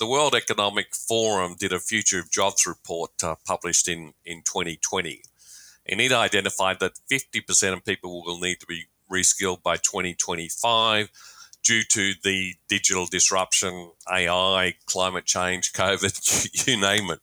[0.00, 5.22] The World Economic Forum did a Future of Jobs report uh, published in, in 2020.
[5.86, 11.10] And it identified that 50% of people will need to be reskilled by 2025
[11.62, 17.20] due to the digital disruption, AI, climate change, COVID, you name it.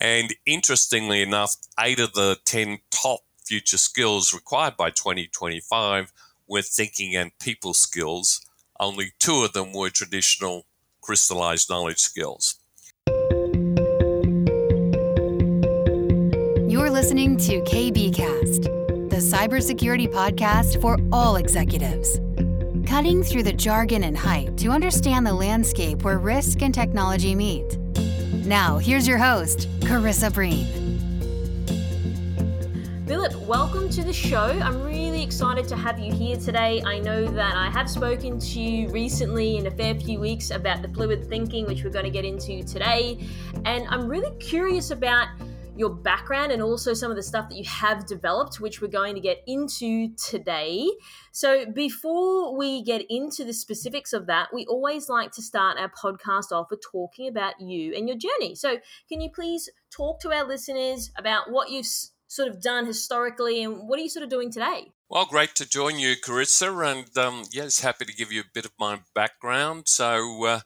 [0.00, 6.10] And interestingly enough, eight of the 10 top future skills required by 2025
[6.48, 8.40] were thinking and people skills.
[8.80, 10.64] Only two of them were traditional
[11.02, 12.56] crystallized knowledge skills.
[16.68, 22.18] You're listening to KBKast, the cybersecurity podcast for all executives.
[22.88, 27.78] Cutting through the jargon and hype to understand the landscape where risk and technology meet.
[28.46, 30.91] Now, here's your host, Karissa Breen.
[33.06, 34.38] Philip, welcome to the show.
[34.62, 36.80] I'm really excited to have you here today.
[36.86, 40.82] I know that I have spoken to you recently in a fair few weeks about
[40.82, 43.18] the fluid thinking, which we're going to get into today.
[43.64, 45.26] And I'm really curious about
[45.74, 49.16] your background and also some of the stuff that you have developed, which we're going
[49.16, 50.88] to get into today.
[51.32, 55.90] So, before we get into the specifics of that, we always like to start our
[55.90, 58.54] podcast off with talking about you and your journey.
[58.54, 61.86] So, can you please talk to our listeners about what you've
[62.32, 64.90] sort of done historically and what are you sort of doing today?
[65.10, 66.90] Well, great to join you, Karissa.
[66.90, 69.84] And um, yes, happy to give you a bit of my background.
[69.86, 70.60] So, uh,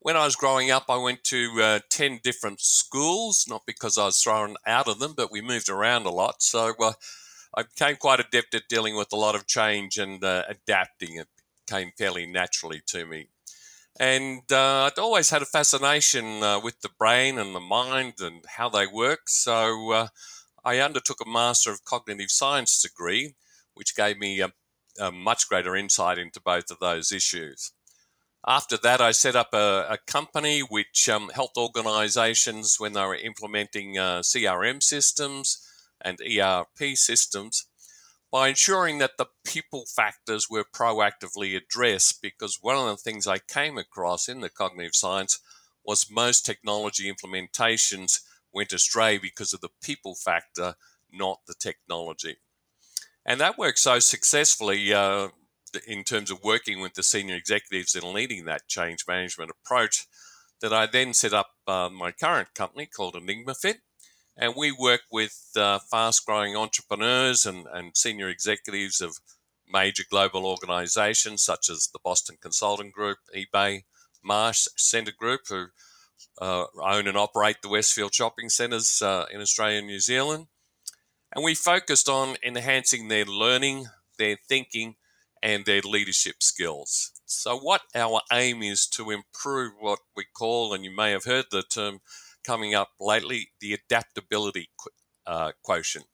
[0.00, 4.04] when I was growing up, I went to uh, 10 different schools, not because I
[4.04, 6.42] was thrown out of them, but we moved around a lot.
[6.42, 6.92] So uh,
[7.56, 11.16] I became quite adept at dealing with a lot of change and uh, adapting.
[11.16, 11.28] It
[11.66, 13.28] came fairly naturally to me.
[13.98, 18.44] And uh, I'd always had a fascination uh, with the brain and the mind and
[18.56, 19.28] how they work.
[19.28, 20.08] So uh,
[20.64, 23.34] I undertook a Master of Cognitive Science degree,
[23.74, 24.52] which gave me a,
[24.98, 27.72] a much greater insight into both of those issues.
[28.46, 33.14] After that, I set up a, a company which um, helped organizations when they were
[33.14, 35.58] implementing uh, CRM systems
[36.00, 37.66] and ERP systems
[38.30, 42.20] by ensuring that the people factors were proactively addressed.
[42.20, 45.40] Because one of the things I came across in the cognitive science
[45.84, 48.20] was most technology implementations
[48.54, 50.74] went astray because of the people factor,
[51.12, 52.36] not the technology.
[53.26, 54.92] And that worked so successfully.
[54.92, 55.28] Uh,
[55.86, 60.06] in terms of working with the senior executives and leading that change management approach
[60.60, 63.76] that I then set up uh, my current company called EnigmaFit.
[64.36, 69.18] And we work with uh, fast growing entrepreneurs and, and senior executives of
[69.70, 73.82] major global organizations such as the Boston Consulting Group, eBay,
[74.22, 75.66] Marsh Scentre Group, who
[76.40, 80.46] uh, own and operate the Westfield shopping centres uh, in Australia and New Zealand.
[81.34, 83.86] And we focused on enhancing their learning,
[84.18, 84.96] their thinking,
[85.42, 87.12] and their leadership skills.
[87.26, 91.46] So, what our aim is to improve what we call, and you may have heard
[91.50, 92.00] the term
[92.44, 94.70] coming up lately, the adaptability
[95.26, 96.06] uh, quotient.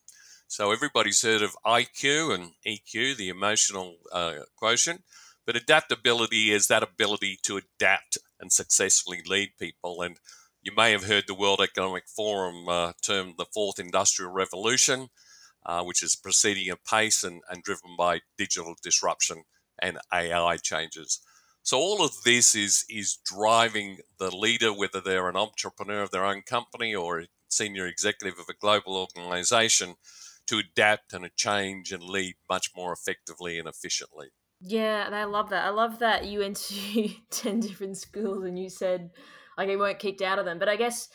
[0.49, 5.05] So, everybody's heard of IQ and EQ, the emotional uh, quotient,
[5.47, 10.03] but adaptability is that ability to adapt and successfully lead people.
[10.03, 10.17] And
[10.63, 15.09] you may have heard the World Economic Forum uh, term the fourth industrial revolution
[15.67, 19.45] uh, which is proceeding at pace and, and driven by digital disruption
[19.81, 21.21] and AI changes.
[21.63, 26.25] So all of this is is driving the leader, whether they're an entrepreneur of their
[26.25, 29.97] own company or a senior executive of a global organization,
[30.47, 34.29] to adapt and change and lead much more effectively and efficiently.
[34.61, 35.65] Yeah, I love that.
[35.65, 39.11] I love that you went to 10 different schools and you said,
[39.57, 40.59] like, you weren't kicked out of them.
[40.59, 41.09] But I guess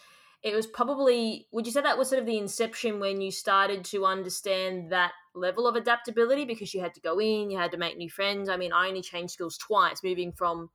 [0.46, 3.84] it was probably would you say that was sort of the inception when you started
[3.84, 7.78] to understand that level of adaptability because you had to go in you had to
[7.78, 10.70] make new friends i mean i only changed schools twice moving from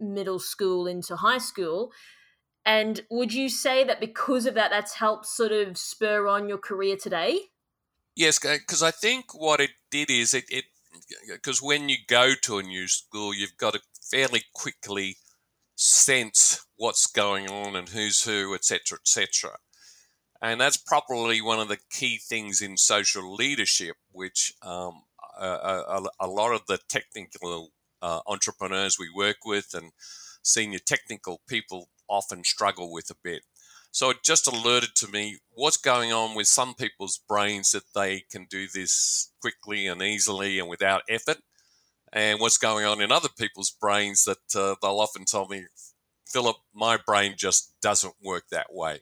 [0.00, 1.92] middle school into high school
[2.64, 6.58] and would you say that because of that that's helped sort of spur on your
[6.58, 7.38] career today
[8.16, 10.44] yes because i think what it did is it
[11.30, 13.80] because when you go to a new school you've got to
[14.10, 15.16] fairly quickly
[15.78, 19.58] sense what's going on and who's who, etc., etc.
[20.42, 25.02] And that's probably one of the key things in social leadership, which um,
[25.38, 27.70] a, a, a, lot of the technical
[28.02, 29.92] uh, entrepreneurs we work with and
[30.42, 33.42] senior technical people often struggle with a bit.
[33.90, 38.24] So it just alerted to me what's going on with some people's brains that they
[38.30, 41.38] can do this quickly and easily and without effort
[42.12, 45.64] and what's going on in other people's brains that uh, they'll often tell me,
[46.26, 49.00] Philip, my brain just doesn't work that way.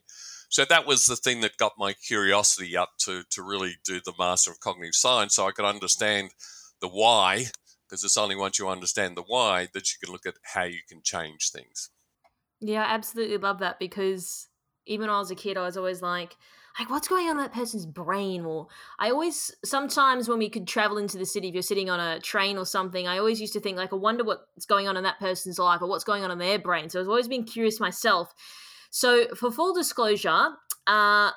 [0.49, 4.13] So that was the thing that got my curiosity up to, to really do the
[4.17, 6.31] Master of Cognitive Science so I could understand
[6.79, 7.45] the why,
[7.87, 10.79] because it's only once you understand the why that you can look at how you
[10.87, 11.89] can change things.
[12.59, 14.47] Yeah, I absolutely love that because
[14.87, 16.35] even when I was a kid, I was always like,
[16.79, 18.45] like what's going on in that person's brain?
[18.45, 18.67] Or
[18.99, 22.19] I always sometimes when we could travel into the city, if you're sitting on a
[22.19, 25.03] train or something, I always used to think like, I wonder what's going on in
[25.03, 26.89] that person's life or what's going on in their brain.
[26.89, 28.33] So I was always being curious myself.
[28.89, 30.49] So for full disclosure,
[30.85, 31.31] uh,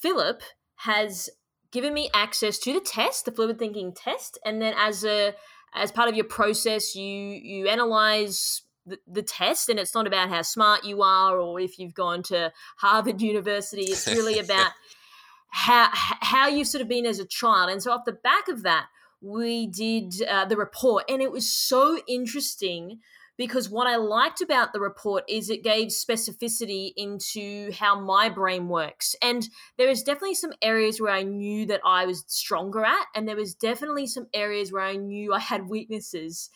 [0.00, 0.42] Philip
[0.76, 1.30] has
[1.72, 5.34] given me access to the test, the fluid thinking test, and then as a
[5.74, 10.28] as part of your process, you you analyze the, the test, and it's not about
[10.28, 13.82] how smart you are or if you've gone to Harvard University.
[13.82, 14.72] It's really about
[15.48, 17.70] how how you've sort of been as a child.
[17.70, 18.86] And so off the back of that,
[19.20, 23.00] we did uh, the report, and it was so interesting
[23.36, 28.68] because what I liked about the report is it gave specificity into how my brain
[28.68, 29.16] works.
[29.20, 33.26] And there was definitely some areas where I knew that I was stronger at, and
[33.26, 36.50] there was definitely some areas where I knew I had weaknesses.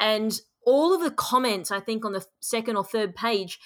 [0.00, 3.58] And all of the comments, I think, on the second or third page,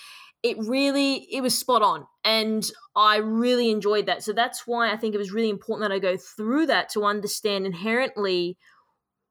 [0.43, 4.97] it really it was spot on and i really enjoyed that so that's why i
[4.97, 8.57] think it was really important that i go through that to understand inherently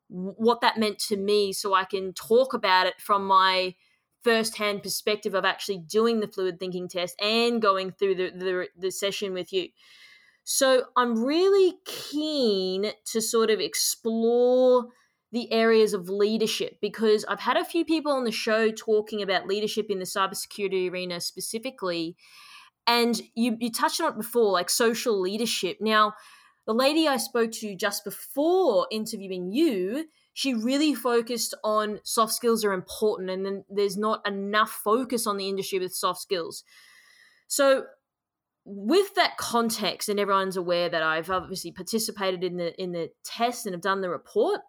[0.10, 3.75] what that meant to me so I can talk about it from my
[4.24, 8.92] first-hand perspective of actually doing the fluid thinking test and going through the, the, the
[8.92, 9.69] session with you.
[10.44, 14.88] So I'm really keen to sort of explore
[15.31, 19.47] the areas of leadership because I've had a few people on the show talking about
[19.47, 22.15] leadership in the cybersecurity arena specifically.
[22.87, 25.77] And you, you touched on it before, like social leadership.
[25.79, 26.13] Now,
[26.65, 32.63] the lady I spoke to just before interviewing you, she really focused on soft skills
[32.63, 36.63] are important, and then there's not enough focus on the industry with soft skills.
[37.47, 37.85] So,
[38.65, 43.65] with that context, and everyone's aware that I've obviously participated in the in the test
[43.65, 44.61] and have done the report.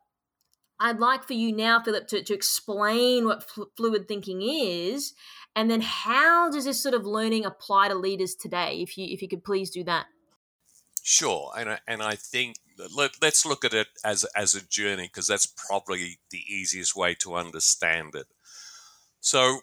[0.80, 5.12] I'd like for you now, Philip, to, to explain what fl- fluid thinking is,
[5.54, 8.80] and then how does this sort of learning apply to leaders today?
[8.80, 10.06] If you if you could please do that.
[11.02, 12.56] Sure, and I, and I think
[12.96, 17.14] let, us look at it as as a journey because that's probably the easiest way
[17.16, 18.26] to understand it.
[19.20, 19.60] So,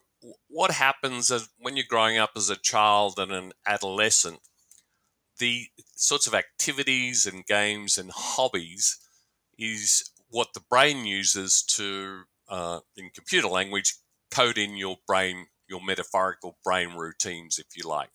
[0.50, 4.40] what happens when you're growing up as a child and an adolescent?
[5.40, 9.00] The sorts of activities and games and hobbies
[9.58, 13.96] is what the brain uses to, uh, in computer language,
[14.32, 18.12] code in your brain, your metaphorical brain routines, if you like.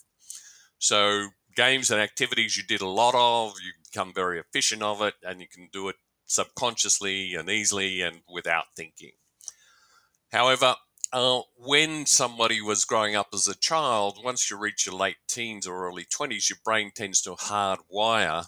[0.79, 5.15] So games and activities you did a lot of, you become very efficient of it,
[5.23, 9.13] and you can do it subconsciously and easily and without thinking.
[10.31, 10.77] However,
[11.13, 15.67] uh, when somebody was growing up as a child, once you reach your late teens
[15.67, 18.47] or early 20s, your brain tends to hardwire.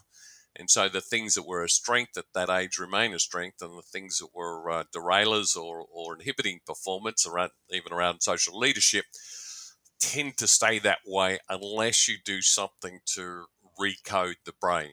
[0.56, 3.76] And so the things that were a strength at that age remain a strength, and
[3.76, 9.06] the things that were uh, derailers or, or inhibiting performance, around, even around social leadership,
[9.98, 13.46] tend to stay that way unless you do something to
[13.80, 14.92] recode the brain.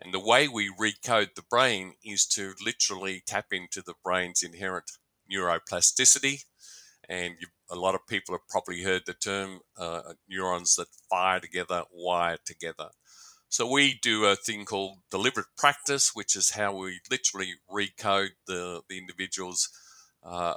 [0.00, 4.90] And the way we recode the brain is to literally tap into the brain's inherent
[5.32, 6.44] neuroplasticity.
[7.08, 11.38] And you, a lot of people have probably heard the term uh, neurons that fire
[11.38, 12.88] together, wire together.
[13.54, 18.80] So we do a thing called deliberate practice, which is how we literally recode the,
[18.88, 19.68] the individual's
[20.24, 20.54] uh,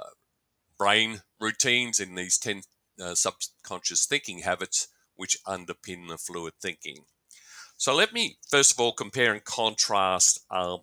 [0.76, 2.62] brain routines in these 10
[3.00, 7.04] uh, subconscious thinking habits which underpin the fluid thinking.
[7.76, 10.80] So let me first of all compare and contrast um,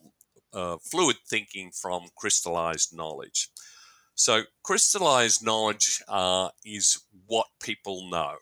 [0.54, 3.50] uh, fluid thinking from crystallized knowledge.
[4.14, 8.36] So crystallized knowledge uh, is what people know.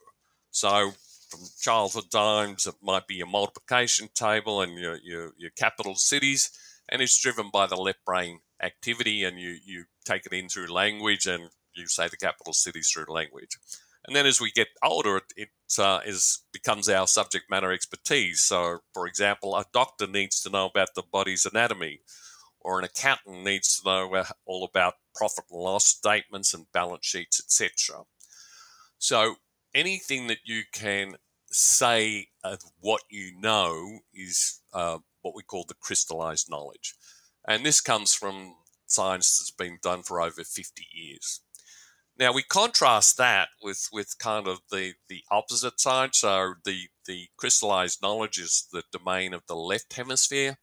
[0.52, 0.92] So
[1.34, 6.50] from childhood times, it might be your multiplication table and your, your, your capital cities,
[6.88, 10.72] and it's driven by the left brain activity, and you, you take it in through
[10.72, 13.58] language and you say the capital cities through language.
[14.06, 15.48] And then as we get older, it, it
[15.78, 18.40] uh, is, becomes our subject matter expertise.
[18.40, 22.00] So, for example, a doctor needs to know about the body's anatomy,
[22.60, 27.40] or an accountant needs to know all about profit and loss statements and balance sheets,
[27.40, 28.02] etc.
[28.98, 29.36] So,
[29.74, 31.16] anything that you can
[31.50, 36.94] say of what you know is uh, what we call the crystallized knowledge.
[37.46, 38.54] And this comes from
[38.86, 41.40] science that's been done for over 50 years.
[42.18, 46.14] Now we contrast that with, with kind of the, the opposite side.
[46.14, 50.58] So the, the crystallized knowledge is the domain of the left hemisphere,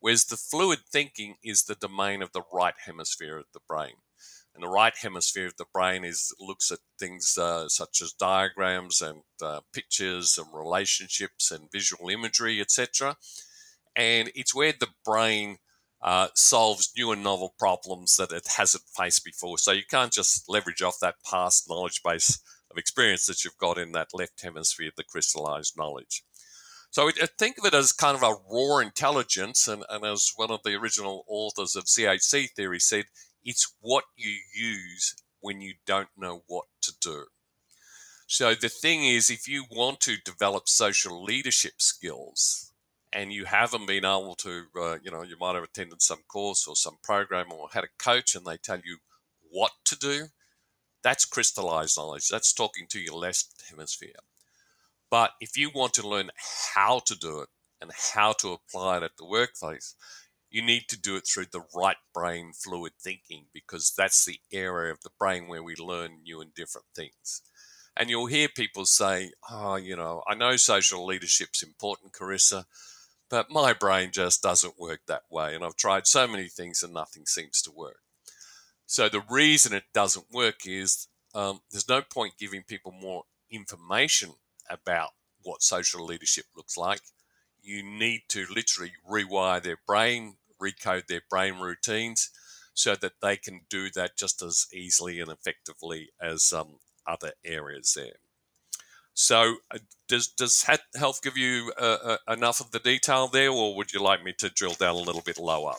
[0.00, 3.94] whereas the fluid thinking is the domain of the right hemisphere of the brain.
[4.60, 9.22] The right hemisphere of the brain is looks at things uh, such as diagrams and
[9.42, 13.16] uh, pictures and relationships and visual imagery, etc.
[13.96, 15.58] And it's where the brain
[16.02, 19.58] uh, solves new and novel problems that it hasn't faced before.
[19.58, 23.78] So you can't just leverage off that past knowledge base of experience that you've got
[23.78, 26.22] in that left hemisphere, of the crystallized knowledge.
[26.90, 30.50] So we think of it as kind of a raw intelligence, and, and as one
[30.50, 33.06] of the original authors of CHC theory said,
[33.44, 37.26] it's what you use when you don't know what to do.
[38.26, 42.72] So the thing is, if you want to develop social leadership skills
[43.10, 46.66] and you haven't been able to, uh, you know, you might have attended some course
[46.66, 48.98] or some program or had a coach and they tell you
[49.50, 50.26] what to do,
[51.02, 52.28] that's crystallized knowledge.
[52.28, 54.12] That's talking to your left hemisphere.
[55.10, 56.30] But if you want to learn
[56.74, 57.48] how to do it
[57.80, 59.94] and how to apply it at the workplace,
[60.50, 64.92] you need to do it through the right brain fluid thinking because that's the area
[64.92, 67.42] of the brain where we learn new and different things.
[67.96, 72.64] And you'll hear people say, oh, you know, I know social leadership's important, Karissa,
[73.28, 75.54] but my brain just doesn't work that way.
[75.54, 77.98] And I've tried so many things and nothing seems to work.
[78.86, 84.30] So the reason it doesn't work is um, there's no point giving people more information
[84.70, 85.10] about
[85.42, 87.00] what social leadership looks like.
[87.68, 92.30] You need to literally rewire their brain, recode their brain routines
[92.72, 97.92] so that they can do that just as easily and effectively as um, other areas
[97.94, 98.14] there.
[99.12, 100.64] So, uh, does does
[100.96, 104.32] health give you uh, uh, enough of the detail there, or would you like me
[104.38, 105.74] to drill down a little bit lower?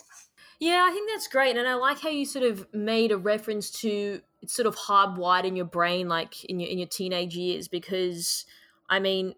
[0.60, 3.70] Yeah, I think that's great, and I like how you sort of made a reference
[3.80, 7.66] to it's sort of hardwired in your brain, like in your in your teenage years,
[7.66, 8.44] because
[8.90, 9.34] I mean,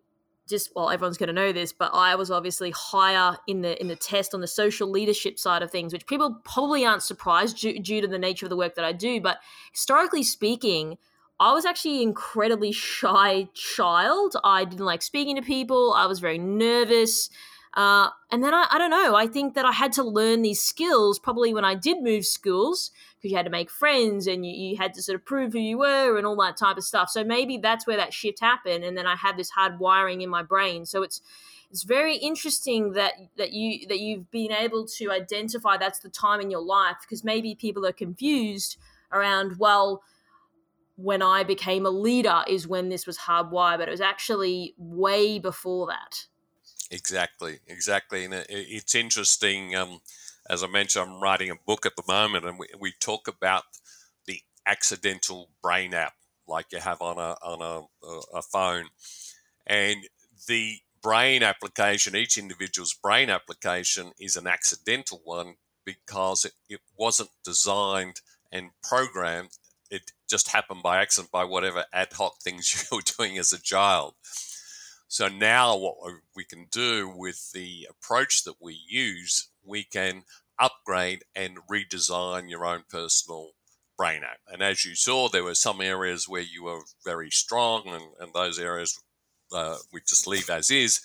[0.52, 3.88] just well everyone's going to know this but i was obviously higher in the in
[3.88, 7.80] the test on the social leadership side of things which people probably aren't surprised due,
[7.80, 9.38] due to the nature of the work that i do but
[9.73, 10.97] historically speaking
[11.40, 14.37] I was actually an incredibly shy child.
[14.44, 15.92] I didn't like speaking to people.
[15.92, 17.30] I was very nervous.
[17.75, 19.16] Uh, and then I, I don't know.
[19.16, 22.92] I think that I had to learn these skills probably when I did move schools
[23.23, 25.61] because you had to make friends and you, you had to sort of prove who
[25.61, 27.09] you were and all that type of stuff.
[27.09, 28.83] So maybe that's where that shift happened.
[28.83, 30.85] And then I had this hard wiring in my brain.
[30.85, 31.23] So it's
[31.71, 36.41] it's very interesting that that you that you've been able to identify that's the time
[36.41, 38.76] in your life because maybe people are confused
[39.12, 40.02] around well
[40.97, 45.38] when I became a leader is when this was hardwired, but it was actually way
[45.38, 46.26] before that.
[46.91, 48.25] Exactly, exactly.
[48.25, 49.75] And it's interesting.
[49.75, 50.00] Um,
[50.49, 53.64] as I mentioned, I'm writing a book at the moment, and we, we talk about
[54.26, 56.14] the accidental brain app,
[56.46, 58.87] like you have on a on a, a phone,
[59.66, 60.04] and
[60.49, 62.16] the brain application.
[62.16, 68.20] Each individual's brain application is an accidental one because it, it wasn't designed
[68.52, 69.50] and programmed
[69.92, 73.61] it just happened by accident by whatever ad hoc things you were doing as a
[73.61, 74.14] child.
[75.06, 75.96] So now, what
[76.34, 80.25] we can do with the approach that we use, we can
[80.59, 83.50] upgrade and redesign your own personal
[83.97, 84.38] brain app.
[84.49, 88.33] And as you saw, there were some areas where you were very strong, and, and
[88.35, 88.99] those areas
[89.52, 91.00] uh, we just leave as is.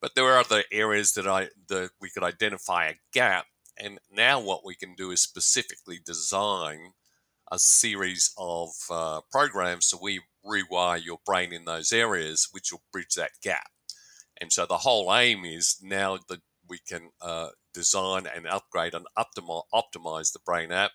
[0.00, 3.46] But there were other areas that I that we could identify a gap,
[3.78, 6.92] and now what we can do is specifically design
[7.50, 12.82] a series of uh, programs so we rewire your brain in those areas, which will
[12.92, 13.68] bridge that gap.
[14.40, 19.06] And so the whole aim is now that we can uh, design and upgrade and
[19.18, 20.92] optimize the brain app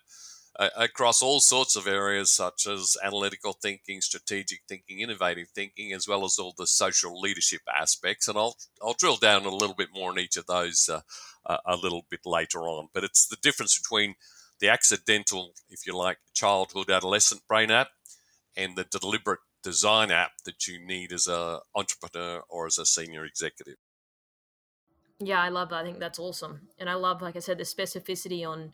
[0.58, 6.08] uh, across all sorts of areas such as analytical thinking, strategic thinking, innovative thinking, as
[6.08, 8.26] well as all the social leadership aspects.
[8.28, 11.00] And I'll I'll drill down a little bit more on each of those uh,
[11.64, 12.88] a little bit later on.
[12.92, 14.16] But it's the difference between
[14.60, 17.88] the accidental, if you like, childhood adolescent brain app
[18.56, 23.24] and the deliberate design app that you need as a entrepreneur or as a senior
[23.24, 23.76] executive.
[25.24, 25.76] Yeah, I love that.
[25.76, 26.68] I think that's awesome.
[26.78, 28.72] And I love, like I said, the specificity on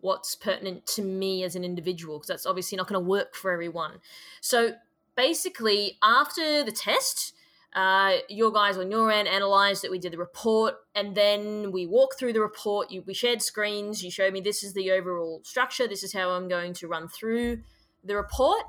[0.00, 3.50] what's pertinent to me as an individual, because that's obviously not going to work for
[3.50, 4.00] everyone.
[4.40, 4.74] So
[5.16, 7.34] basically, after the test,
[7.74, 11.86] uh, your guys on your end analyzed that we did the report and then we
[11.86, 15.40] walked through the report you, we shared screens you showed me this is the overall
[15.44, 17.60] structure this is how i'm going to run through
[18.02, 18.62] the report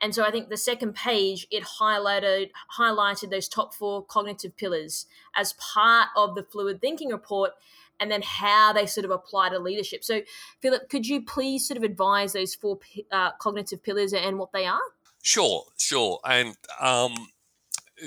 [0.00, 5.06] and so i think the second page it highlighted highlighted those top four cognitive pillars
[5.34, 7.52] as part of the fluid thinking report
[8.00, 10.20] and then how they sort of apply to leadership so
[10.60, 12.78] philip could you please sort of advise those four
[13.12, 14.80] uh, cognitive pillars and what they are
[15.22, 17.14] sure sure and um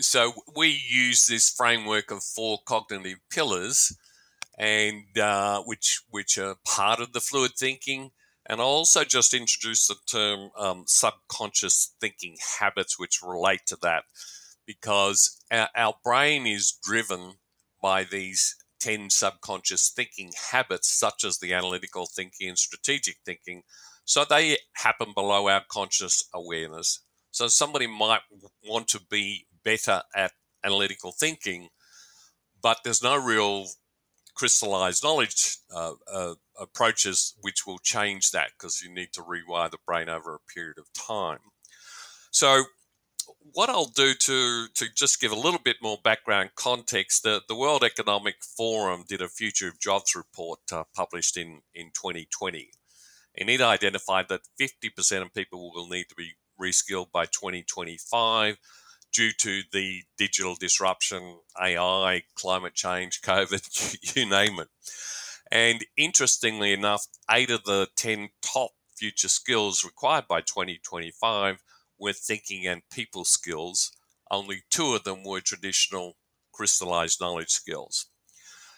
[0.02, 3.96] so we use this framework of four cognitive pillars,
[4.58, 8.12] and uh, which which are part of the fluid thinking.
[8.50, 14.06] And I also just introduced the term um, subconscious thinking habits, which relate to that,
[14.66, 17.34] because our, our brain is driven
[17.82, 23.64] by these 10 subconscious thinking habits, such as the analytical thinking and strategic thinking.
[24.06, 27.02] So they happen below our conscious awareness.
[27.32, 28.22] So somebody might
[28.64, 30.32] want to be better at
[30.64, 31.68] analytical thinking,
[32.62, 33.68] but there's no real
[34.38, 39.80] crystallized knowledge uh, uh, approaches which will change that because you need to rewire the
[39.86, 41.40] brain over a period of time.
[42.32, 42.66] So,
[43.54, 47.56] what I'll do to to just give a little bit more background context, the, the
[47.56, 52.70] World Economic Forum did a Future of Jobs report uh, published in, in 2020.
[53.40, 58.58] And it identified that 50% of people will need to be reskilled by 2025
[59.14, 64.68] due to the digital disruption, AI, climate change, COVID, you name it.
[65.52, 71.64] And interestingly enough, eight of the 10 top future skills required by 2025
[72.00, 73.92] were thinking and people skills.
[74.30, 76.18] Only two of them were traditional
[76.52, 78.08] crystallized knowledge skills.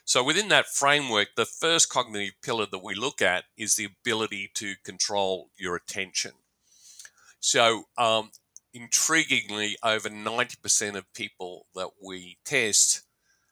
[0.06, 4.50] So, within that framework, the first cognitive pillar that we look at is the ability
[4.56, 6.32] to control your attention.
[7.40, 8.32] So, um,
[8.76, 13.04] intriguingly, over 90% of people that we test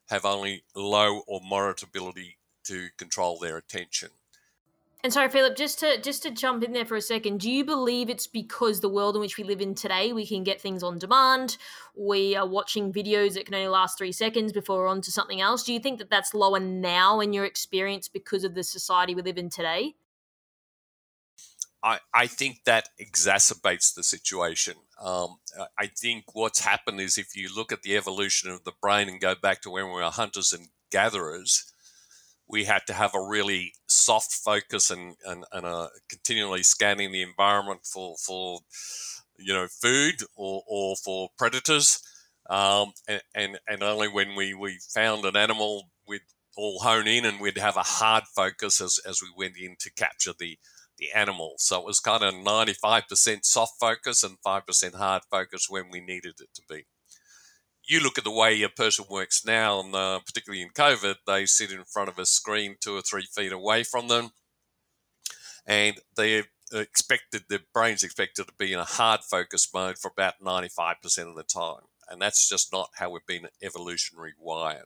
[0.10, 4.10] have only low or moderate ability to control their attention.
[5.04, 7.64] And sorry, Philip, just to just to jump in there for a second, do you
[7.64, 10.82] believe it's because the world in which we live in today, we can get things
[10.82, 11.58] on demand,
[11.96, 15.40] we are watching videos that can only last three seconds before we're on to something
[15.40, 15.64] else?
[15.64, 19.22] Do you think that that's lower now in your experience because of the society we
[19.22, 19.94] live in today?
[21.88, 24.74] I, I think that exacerbates the situation.
[25.02, 25.38] Um,
[25.80, 29.22] I think what's happened is if you look at the evolution of the brain and
[29.22, 31.72] go back to when we were hunters and gatherers,
[32.46, 37.22] we had to have a really soft focus and, and, and a continually scanning the
[37.22, 38.60] environment for, for
[39.38, 42.02] you know food or, or for predators.
[42.50, 46.22] Um, and, and, and only when we, we found an animal we'd
[46.58, 49.92] all hone in and we'd have a hard focus as, as we went in to
[49.94, 50.58] capture the,
[50.98, 51.56] the animal.
[51.58, 56.36] So it was kind of 95% soft focus and 5% hard focus when we needed
[56.40, 56.86] it to be.
[57.88, 61.46] You look at the way a person works now, and uh, particularly in COVID, they
[61.46, 64.32] sit in front of a screen two or three feet away from them,
[65.66, 70.34] and they're expected, their brain's expected to be in a hard focus mode for about
[70.44, 70.96] 95%
[71.30, 71.84] of the time.
[72.10, 74.86] And that's just not how we've been evolutionary wired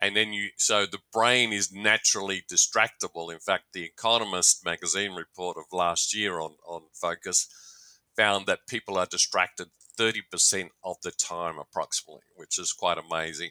[0.00, 3.32] and then you so the brain is naturally distractible.
[3.32, 7.48] In fact the economist magazine report of last year on on focus
[8.16, 13.50] found that people are distracted 30% of the time approximately which is quite amazing.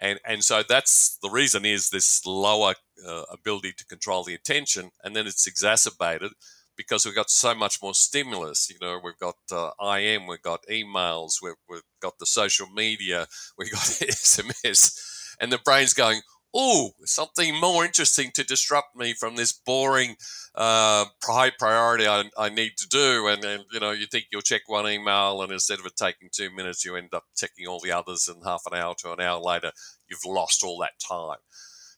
[0.00, 2.74] And and so that's the reason is this lower
[3.06, 6.32] uh, ability to control the attention and then it's exacerbated
[6.74, 8.70] because we've got so much more stimulus.
[8.70, 13.26] You know, we've got uh, IM, we've got emails, we've, we've got the social media,
[13.58, 15.11] we've got SMS
[15.42, 16.20] and the brain's going,
[16.54, 20.16] oh, something more interesting to disrupt me from this boring
[20.54, 23.26] uh, high priority I, I, need to do.
[23.26, 26.28] And then, you know, you think you'll check one email, and instead of it taking
[26.30, 29.20] two minutes, you end up checking all the others, and half an hour to an
[29.20, 29.72] hour later,
[30.08, 31.38] you've lost all that time.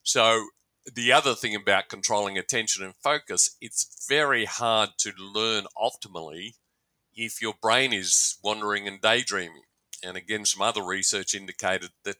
[0.02, 0.46] So,
[0.94, 6.52] the other thing about controlling attention and focus, it's very hard to learn optimally
[7.14, 9.62] if your brain is wandering and daydreaming.
[10.04, 12.16] And again, some other research indicated that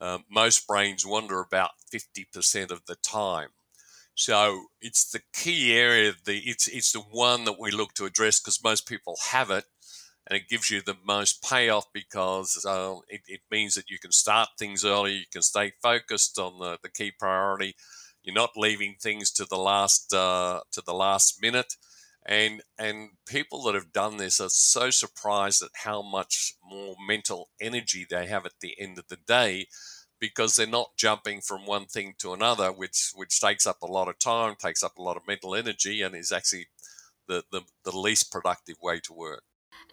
[0.00, 3.48] uh, most brains wander about 50% of the time.
[4.14, 6.12] So it's the key area.
[6.24, 9.64] The it's it's the one that we look to address because most people have it,
[10.26, 14.10] and it gives you the most payoff because uh, it, it, means that you can
[14.10, 17.76] start things early, you can stay focused on the, the key priority.
[18.24, 21.76] You're not leaving things to the last uh, to the last minute,
[22.28, 27.48] and and people that have done this are so surprised at how much more mental
[27.60, 29.66] energy they have at the end of the day
[30.20, 34.08] because they're not jumping from one thing to another, which which takes up a lot
[34.08, 36.66] of time, takes up a lot of mental energy, and is actually
[37.28, 39.42] the, the, the least productive way to work.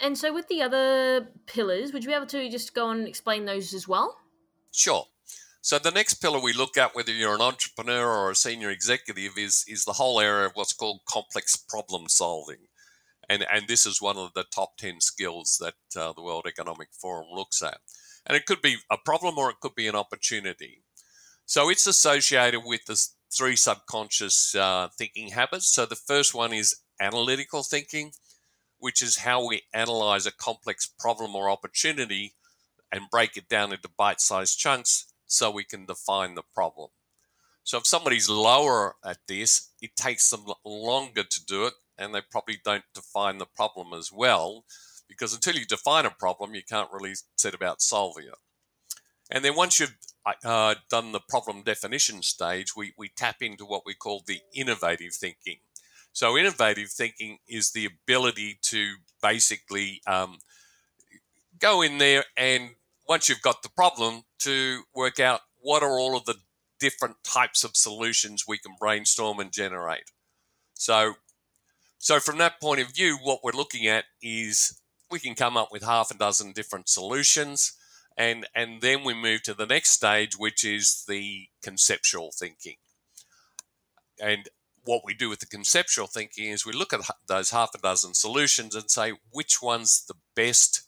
[0.02, 3.45] And so, with the other pillars, would you be able to just go and explain
[3.45, 4.17] those as well?
[4.74, 5.06] Sure.
[5.65, 9.32] So the next pillar we look at, whether you're an entrepreneur or a senior executive,
[9.36, 12.67] is is the whole area of what's called complex problem solving,
[13.28, 16.89] and and this is one of the top ten skills that uh, the World Economic
[16.93, 17.80] Forum looks at.
[18.28, 20.84] And it could be a problem or it could be an opportunity.
[21.47, 23.04] So it's associated with the
[23.36, 25.73] three subconscious uh, thinking habits.
[25.73, 28.12] So the first one is analytical thinking,
[28.78, 32.36] which is how we analyze a complex problem or opportunity
[32.91, 36.89] and break it down into bite sized chunks so we can define the problem.
[37.63, 42.21] So if somebody's lower at this, it takes them longer to do it and they
[42.30, 44.65] probably don't define the problem as well
[45.08, 48.36] because until you define a problem, you can't really set about solving it.
[49.32, 49.98] And then once you've
[50.43, 55.13] uh, done the problem definition stage, we, we tap into what we call the innovative
[55.13, 55.58] thinking.
[56.12, 60.38] So, innovative thinking is the ability to basically um,
[61.60, 62.71] go in there and
[63.08, 66.36] once you've got the problem, to work out what are all of the
[66.80, 70.12] different types of solutions we can brainstorm and generate.
[70.74, 71.15] So,
[71.98, 75.70] so from that point of view, what we're looking at is we can come up
[75.72, 77.74] with half a dozen different solutions,
[78.18, 82.76] and and then we move to the next stage, which is the conceptual thinking.
[84.22, 84.50] And
[84.84, 88.13] what we do with the conceptual thinking is we look at those half a dozen
[88.13, 90.84] solutions and say which one's the best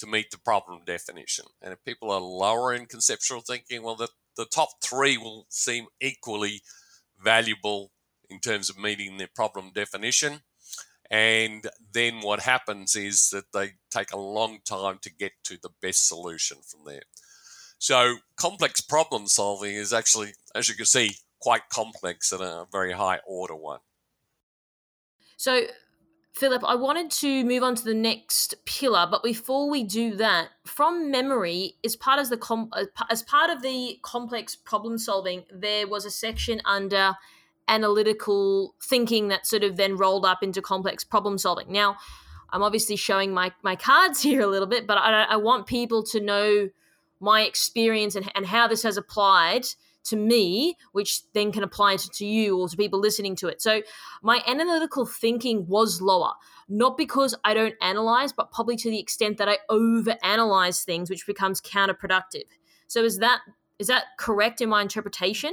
[0.00, 1.46] to meet the problem definition.
[1.62, 5.86] And if people are lower in conceptual thinking, well, the, the top three will seem
[6.00, 6.62] equally
[7.22, 7.92] valuable
[8.28, 10.40] in terms of meeting their problem definition.
[11.10, 15.70] And then what happens is that they take a long time to get to the
[15.82, 17.02] best solution from there.
[17.78, 22.92] So complex problem solving is actually, as you can see, quite complex and a very
[22.92, 23.80] high order one.
[25.36, 25.62] So
[26.40, 30.48] Philip, I wanted to move on to the next pillar, but before we do that,
[30.64, 35.44] from memory, as part of the com- uh, as part of the complex problem solving,
[35.52, 37.12] there was a section under
[37.68, 41.70] analytical thinking that sort of then rolled up into complex problem solving.
[41.70, 41.98] Now,
[42.48, 46.02] I'm obviously showing my my cards here a little bit, but I, I want people
[46.04, 46.70] to know
[47.20, 49.66] my experience and, and how this has applied
[50.04, 53.60] to me, which then can apply to, to you or to people listening to it.
[53.60, 53.82] So
[54.22, 56.32] my analytical thinking was lower,
[56.68, 61.26] not because I don't analyze, but probably to the extent that I overanalyze things, which
[61.26, 62.44] becomes counterproductive.
[62.86, 63.40] So is that
[63.78, 65.52] is that correct in my interpretation?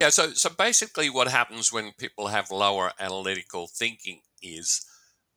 [0.00, 4.84] Yeah, so so basically what happens when people have lower analytical thinking is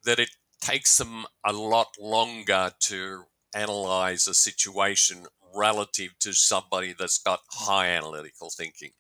[0.06, 0.30] that it
[0.62, 7.88] takes them a lot longer to analyze a situation relative to somebody that's got high
[7.88, 8.92] analytical thinking.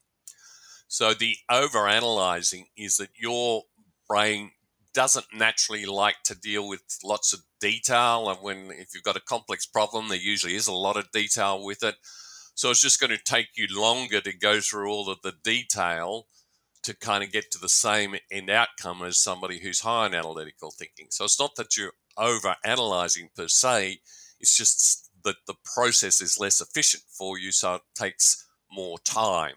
[0.88, 3.64] So the over analyzing is that your
[4.08, 4.52] brain
[4.94, 9.22] doesn't naturally like to deal with lots of detail and when if you've got a
[9.22, 11.96] complex problem there usually is a lot of detail with it
[12.54, 16.28] so it's just going to take you longer to go through all of the detail
[16.82, 20.72] to kind of get to the same end outcome as somebody who's high in analytical
[20.72, 24.00] thinking so it's not that you're over analyzing per se
[24.40, 29.56] it's just the, the process is less efficient for you, so it takes more time.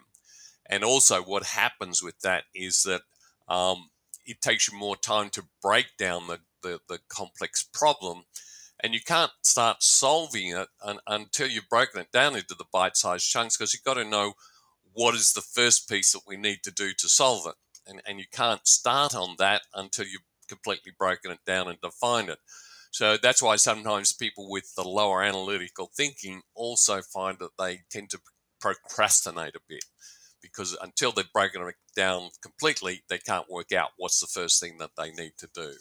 [0.65, 3.01] And also, what happens with that is that
[3.47, 3.89] um,
[4.25, 8.23] it takes you more time to break down the, the, the complex problem.
[8.81, 12.97] And you can't start solving it un, until you've broken it down into the bite
[12.97, 14.33] sized chunks because you've got to know
[14.93, 17.55] what is the first piece that we need to do to solve it.
[17.87, 22.29] And, and you can't start on that until you've completely broken it down and defined
[22.29, 22.39] it.
[22.91, 28.09] So that's why sometimes people with the lower analytical thinking also find that they tend
[28.11, 28.19] to
[28.59, 29.85] procrastinate a bit
[30.41, 34.77] because until they've broken it down completely, they can't work out what's the first thing
[34.79, 35.73] that they need to do.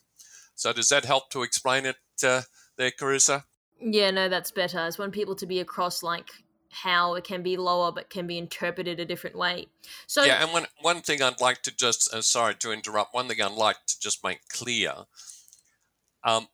[0.55, 2.43] So does that help to explain it uh,
[2.77, 3.45] there, Karissa?
[3.81, 4.81] Yeah, no, that's better.
[4.81, 6.29] I just want people to be across like
[6.71, 9.67] how it can be lower but can be interpreted a different way.
[10.07, 13.15] So yeah, and one one thing I'd like to just uh, sorry to interrupt.
[13.15, 14.93] One thing I'd like to just make clear.
[16.25, 16.49] Um,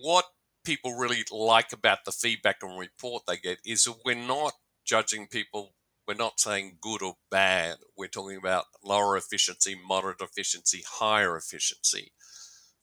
[0.00, 0.24] what
[0.64, 4.52] people really like about the feedback and report they get is that we're not
[4.84, 5.74] judging people.
[6.06, 7.76] We're not saying good or bad.
[7.96, 12.12] We're talking about lower efficiency, moderate efficiency, higher efficiency.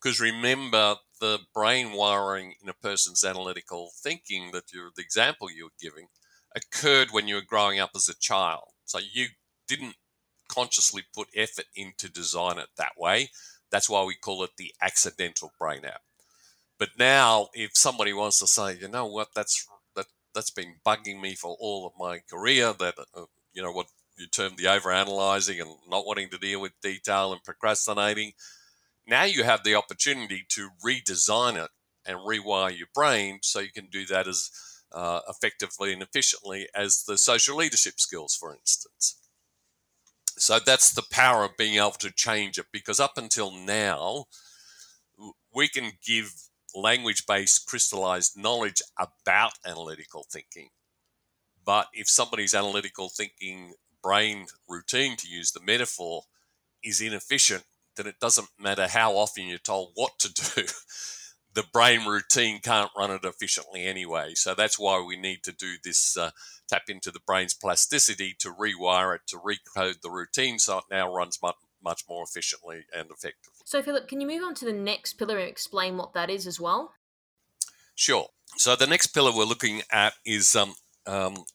[0.01, 5.65] Because remember, the brain wiring in a person's analytical thinking that you're the example you
[5.65, 6.07] were giving
[6.55, 8.69] occurred when you were growing up as a child.
[8.85, 9.27] So you
[9.67, 9.95] didn't
[10.47, 13.29] consciously put effort into design it that way.
[13.71, 16.01] That's why we call it the accidental brain app.
[16.77, 21.21] But now, if somebody wants to say, you know what, that's that that's been bugging
[21.21, 25.61] me for all of my career, that uh, you know what you term the overanalyzing
[25.61, 28.33] and not wanting to deal with detail and procrastinating.
[29.07, 31.69] Now you have the opportunity to redesign it
[32.05, 34.49] and rewire your brain so you can do that as
[34.91, 39.17] uh, effectively and efficiently as the social leadership skills, for instance.
[40.37, 44.25] So that's the power of being able to change it because up until now,
[45.53, 46.33] we can give
[46.75, 50.69] language based crystallized knowledge about analytical thinking.
[51.65, 56.23] But if somebody's analytical thinking brain routine, to use the metaphor,
[56.83, 57.63] is inefficient,
[57.95, 60.63] then it doesn't matter how often you're told what to do.
[61.55, 64.33] the brain routine can't run it efficiently anyway.
[64.35, 66.31] So that's why we need to do this uh,
[66.67, 71.11] tap into the brain's plasticity to rewire it, to recode the routine so it now
[71.11, 71.55] runs much,
[71.85, 73.53] much more efficiently and effectively.
[73.63, 76.47] So, Philip, can you move on to the next pillar and explain what that is
[76.47, 76.91] as well?
[77.95, 78.27] Sure.
[78.57, 80.73] So, the next pillar we're looking at is um,
[81.05, 81.45] um,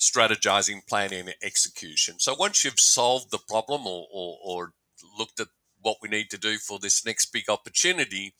[0.00, 2.16] strategizing, planning, and execution.
[2.18, 4.72] So, once you've solved the problem or, or, or
[5.18, 5.48] looked at
[5.80, 8.34] what we need to do for this next big opportunity,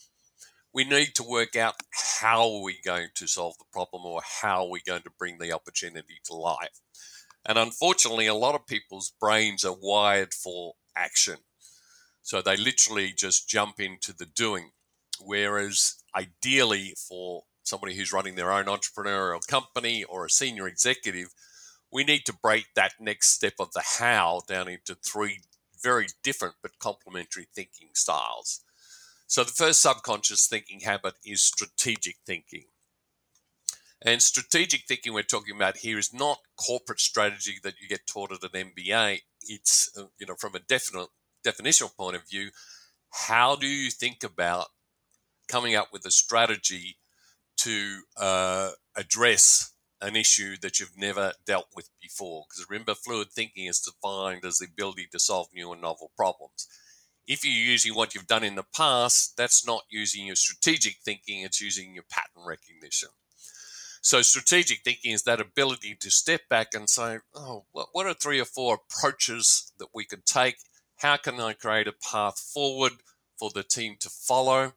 [0.75, 1.75] we need to work out
[2.21, 5.39] how are we going to solve the problem or how are we going to bring
[5.39, 6.81] the opportunity to life.
[7.47, 11.37] And unfortunately, a lot of people's brains are wired for action.
[12.23, 14.71] So they literally just jump into the doing.
[15.21, 21.29] Whereas ideally, for somebody who's running their own entrepreneurial company or a senior executive,
[21.93, 25.41] we need to break that next step of the how down into three
[25.83, 28.61] very different but complementary thinking styles.
[29.27, 32.67] So the first subconscious thinking habit is strategic thinking.
[34.03, 38.31] And strategic thinking we're talking about here is not corporate strategy that you get taught
[38.31, 39.21] at an MBA.
[39.49, 41.09] It's, uh, you know, from a definite
[41.47, 42.51] definitional point of view,
[43.29, 44.67] how do you think about
[45.49, 46.99] coming up with a strategy
[47.59, 52.45] to uh, address an issue that you've never dealt with before?
[52.49, 56.67] Because remember, fluid thinking is defined as the ability to solve new and novel problems.
[57.27, 61.43] If you're using what you've done in the past, that's not using your strategic thinking,
[61.43, 63.09] it's using your pattern recognition.
[64.07, 68.39] So, strategic thinking is that ability to step back and say, oh, what are three
[68.39, 70.59] or four approaches that we could take?
[70.99, 72.93] How can I create a path forward
[73.37, 74.75] for the team to follow?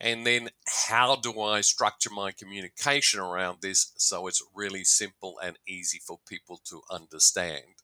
[0.00, 0.48] And then,
[0.88, 6.20] how do I structure my communication around this so it's really simple and easy for
[6.26, 7.82] people to understand?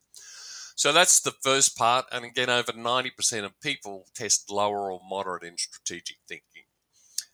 [0.75, 2.07] So that's the first part.
[2.11, 6.48] And again, over 90% of people test lower or moderate in strategic thinking.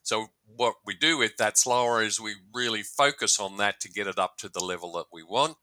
[0.05, 4.07] So what we do with that slower is we really focus on that to get
[4.07, 5.57] it up to the level that we want.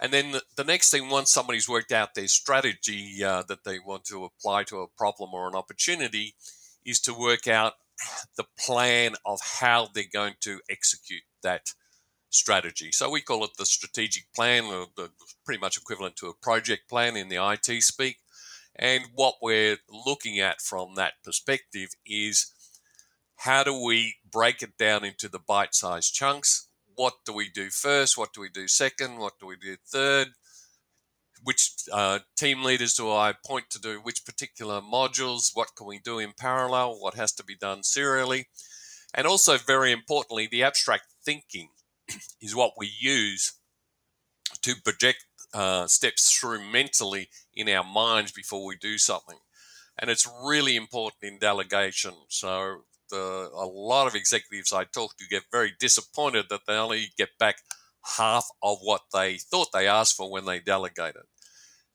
[0.00, 4.04] And then the, next thing, once somebody's worked out their strategy uh, that they want
[4.06, 6.34] to apply to a problem or an opportunity,
[6.84, 7.74] is to work out
[8.36, 11.74] the plan of how they're going to execute that
[12.30, 12.90] strategy.
[12.92, 15.10] So we call it the strategic plan, or the,
[15.44, 18.16] pretty much equivalent to a project plan in the IT speak.
[18.74, 22.52] And what we're looking at from that perspective is
[23.40, 26.68] how do we break it down into the bite sized chunks?
[26.94, 28.18] What do we do first?
[28.18, 29.16] What do we do second?
[29.16, 30.28] What do we do third?
[31.42, 35.52] Which uh, team leaders do I point to do which particular modules?
[35.54, 37.00] What can we do in parallel?
[37.00, 38.48] What has to be done serially?
[39.14, 41.70] And also, very importantly, the abstract thinking
[42.42, 43.54] is what we use
[44.60, 45.24] to project
[45.54, 49.38] uh, steps through mentally in our minds before we do something.
[49.98, 52.12] And it's really important in delegation.
[52.28, 57.12] So, the, a lot of executives I talk to get very disappointed that they only
[57.16, 57.56] get back
[58.16, 61.22] half of what they thought they asked for when they delegated.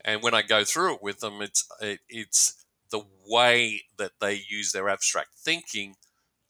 [0.03, 4.41] And when I go through it with them, it's it, it's the way that they
[4.47, 5.95] use their abstract thinking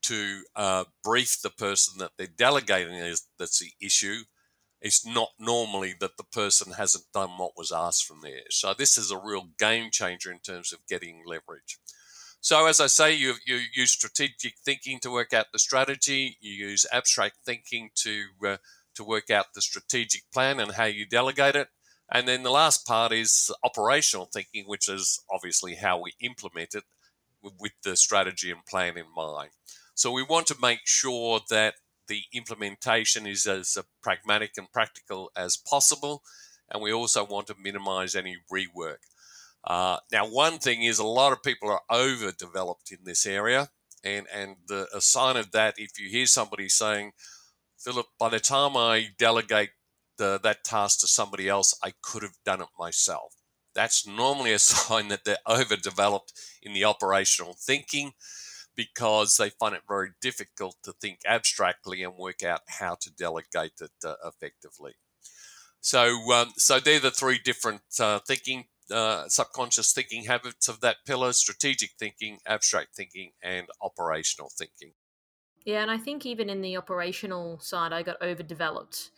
[0.03, 4.23] to uh, brief the person that they're delegating is that's the issue.
[4.81, 8.41] It's not normally that the person hasn't done what was asked from there.
[8.51, 11.79] So this is a real game changer in terms of getting leverage.
[12.45, 16.37] So as I say, you, you use strategic thinking to work out the strategy.
[16.41, 18.57] You use abstract thinking to uh,
[18.93, 21.69] to work out the strategic plan and how you delegate it.
[22.11, 26.83] And then the last part is operational thinking, which is obviously how we implement it
[27.41, 29.49] with the strategy and plan in mind.
[29.95, 31.73] So we want to make sure that
[32.07, 36.21] the implementation is as pragmatic and practical as possible,
[36.69, 38.99] and we also want to minimize any rework.
[39.65, 43.69] Uh, now, one thing is a lot of people are overdeveloped in this area,
[44.03, 47.13] and and the, a sign of that, if you hear somebody saying,
[47.77, 49.71] "Philip, by the time I delegate
[50.17, 53.33] the, that task to somebody else, I could have done it myself,"
[53.73, 58.13] that's normally a sign that they're overdeveloped in the operational thinking
[58.75, 63.73] because they find it very difficult to think abstractly and work out how to delegate
[63.81, 64.93] it uh, effectively.
[65.81, 70.97] So, um, so they're the three different uh, thinking, uh, subconscious thinking habits of that
[71.05, 74.91] pillar: strategic thinking, abstract thinking, and operational thinking.
[75.65, 79.09] Yeah, and I think even in the operational side, I got overdeveloped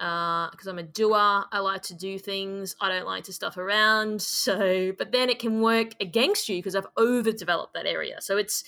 [0.00, 1.44] because uh, I'm a doer.
[1.52, 2.74] I like to do things.
[2.80, 4.22] I don't like to stuff around.
[4.22, 8.16] So, but then it can work against you because I've overdeveloped that area.
[8.20, 8.64] So it's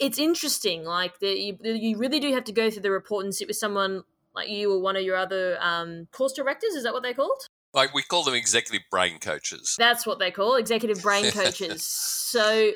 [0.00, 0.82] it's interesting.
[0.82, 3.56] Like the, you, you really do have to go through the report and sit with
[3.56, 4.02] someone
[4.34, 6.74] like you or one of your other um, course directors.
[6.74, 7.48] Is that what they're called?
[7.74, 9.76] Like we call them executive brain coaches.
[9.78, 11.82] That's what they call executive brain coaches.
[11.84, 12.72] so.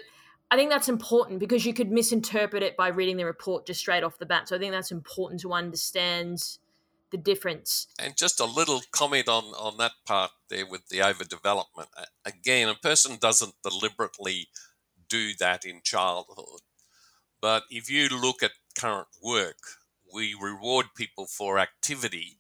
[0.49, 4.05] I think that's important because you could misinterpret it by reading the report just straight
[4.05, 4.49] off the bat.
[4.49, 6.41] So I think that's important to understand
[7.11, 7.89] the difference.
[7.99, 11.89] And just a little comment on, on that part there with the overdevelopment.
[12.25, 14.49] Again, a person doesn't deliberately
[15.09, 16.61] do that in childhood.
[17.41, 19.59] But if you look at current work,
[20.13, 22.39] we reward people for activity.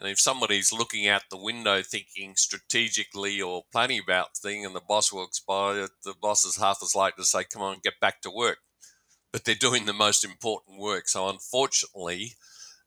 [0.00, 4.80] And if somebody's looking out the window thinking strategically or planning about thing and the
[4.80, 8.22] boss walks by, the boss is half as likely to say, come on, get back
[8.22, 8.58] to work.
[9.30, 11.06] But they're doing the most important work.
[11.06, 12.32] So unfortunately,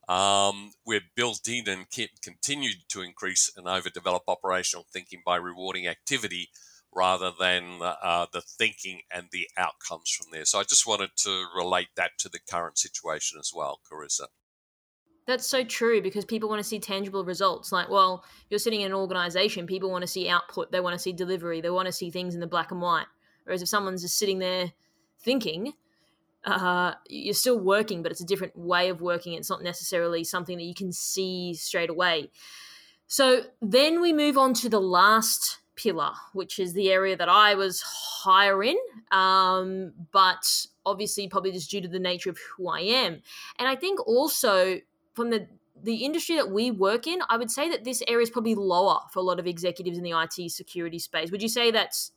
[0.09, 1.85] um, we're built in and
[2.23, 6.49] continue to increase and overdevelop operational thinking by rewarding activity
[6.91, 10.45] rather than uh, the thinking and the outcomes from there.
[10.45, 14.27] So I just wanted to relate that to the current situation as well, Karissa.
[15.25, 17.71] That's so true because people want to see tangible results.
[17.71, 20.99] Like, well, you're sitting in an organization, people want to see output, they want to
[20.99, 23.05] see delivery, they want to see things in the black and white.
[23.45, 24.73] Whereas if someone's just sitting there
[25.19, 25.73] thinking,
[26.45, 29.33] uh, you're still working, but it's a different way of working.
[29.33, 32.31] It's not necessarily something that you can see straight away.
[33.07, 37.55] So then we move on to the last pillar, which is the area that I
[37.55, 38.77] was higher in,
[39.11, 43.21] um, but obviously probably just due to the nature of who I am.
[43.57, 44.79] And I think also
[45.13, 45.47] from the
[45.81, 48.99] the industry that we work in, I would say that this area is probably lower
[49.11, 51.31] for a lot of executives in the IT security space.
[51.31, 52.11] Would you say that's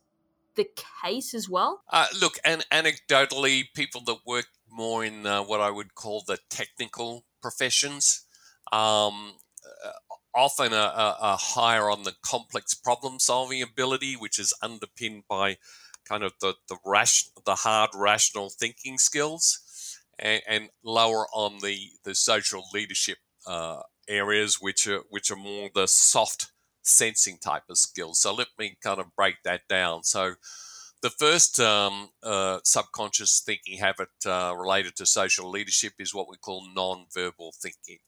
[0.55, 0.67] the
[1.03, 1.81] case as well?
[1.89, 6.37] Uh, look, and anecdotally, people that work more in uh, what I would call the
[6.49, 8.25] technical professions,
[8.71, 9.33] um,
[9.85, 9.91] uh,
[10.33, 15.57] often are, are, higher on the complex problem solving ability, which is underpinned by
[16.05, 19.59] kind of the the, ration, the hard rational thinking skills
[20.19, 25.69] and, and lower on the, the social leadership uh, areas, which are which are more
[25.73, 26.51] the soft
[26.83, 28.21] sensing type of skills.
[28.21, 30.03] So let me kind of break that down.
[30.03, 30.35] So
[31.01, 36.37] the first um, uh, subconscious thinking habit uh, related to social leadership is what we
[36.37, 37.99] call non-verbal thinking.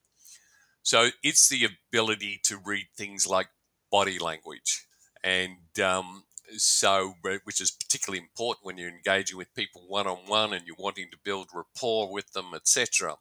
[0.82, 3.48] So it's the ability to read things like
[3.92, 4.88] body language
[5.24, 6.24] and um,
[6.58, 10.76] so which is particularly important when you're engaging with people one on one and you're
[10.78, 13.16] wanting to build rapport with them etc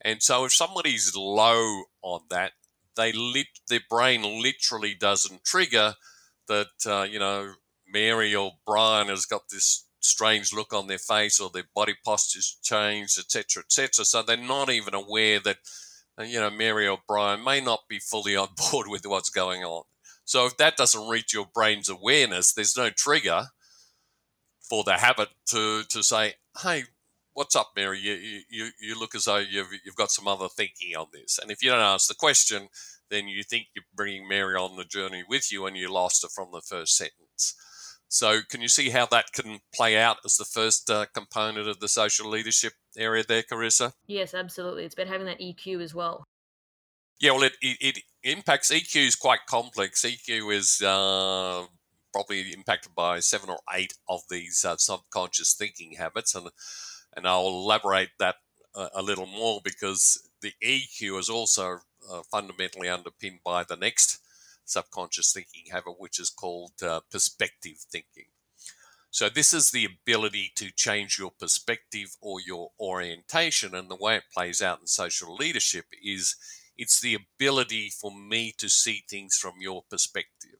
[0.00, 2.52] and so if somebody's low on that
[2.96, 5.94] they lit their brain literally doesn't trigger
[6.48, 7.52] that uh, you know
[7.92, 12.58] mary or brian has got this strange look on their face or their body posture's
[12.62, 15.56] changed etc etc so they're not even aware that
[16.18, 19.64] uh, you know mary or brian may not be fully on board with what's going
[19.64, 19.82] on
[20.24, 23.46] so if that doesn't reach your brain's awareness, there's no trigger
[24.68, 26.84] for the habit to to say, "Hey,
[27.34, 27.98] what's up, Mary?
[28.00, 31.50] You you, you look as though you've you've got some other thinking on this." And
[31.50, 32.68] if you don't ask the question,
[33.10, 36.28] then you think you're bringing Mary on the journey with you, and you lost her
[36.28, 37.54] from the first sentence.
[38.08, 41.80] So can you see how that can play out as the first uh, component of
[41.80, 43.92] the social leadership area there, Karissa?
[44.06, 44.84] Yes, absolutely.
[44.84, 46.24] It's about having that EQ as well.
[47.20, 50.04] Yeah, well, it, it, it impacts EQ is quite complex.
[50.04, 51.64] EQ is uh,
[52.12, 56.48] probably impacted by seven or eight of these uh, subconscious thinking habits, and
[57.16, 58.36] and I'll elaborate that
[58.74, 61.78] a, a little more because the EQ is also
[62.10, 64.18] uh, fundamentally underpinned by the next
[64.64, 68.26] subconscious thinking habit, which is called uh, perspective thinking.
[69.10, 74.16] So this is the ability to change your perspective or your orientation, and the way
[74.16, 76.34] it plays out in social leadership is
[76.76, 80.58] it's the ability for me to see things from your perspective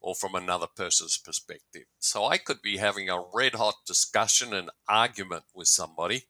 [0.00, 1.84] or from another person's perspective.
[1.98, 6.24] So I could be having a red hot discussion and argument with somebody,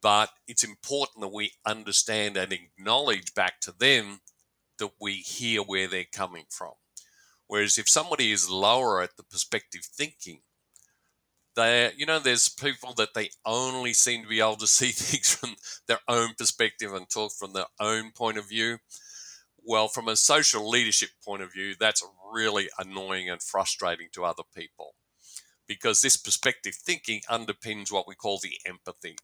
[0.00, 4.20] but it's important that we understand and acknowledge back to them
[4.78, 6.72] that we hear where they're coming from.
[7.48, 10.40] Whereas if somebody is lower at the perspective thinking,
[11.56, 15.34] they you know there's people that they only seem to be able to see things
[15.34, 15.56] from
[15.88, 18.78] their own perspective and talk from their own point of view.
[19.64, 24.44] Well from a social leadership point of view that's really annoying and frustrating to other
[24.54, 24.94] people
[25.66, 29.16] because this perspective thinking underpins what we call the empathy.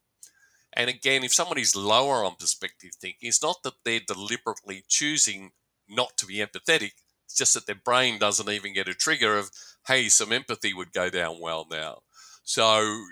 [0.72, 5.52] And again if somebody's lower on perspective thinking it's not that they're deliberately choosing
[5.88, 6.92] not to be empathetic
[7.26, 9.50] it's just that their brain doesn't even get a trigger of
[9.86, 11.98] hey some empathy would go down well now
[12.44, 13.04] so,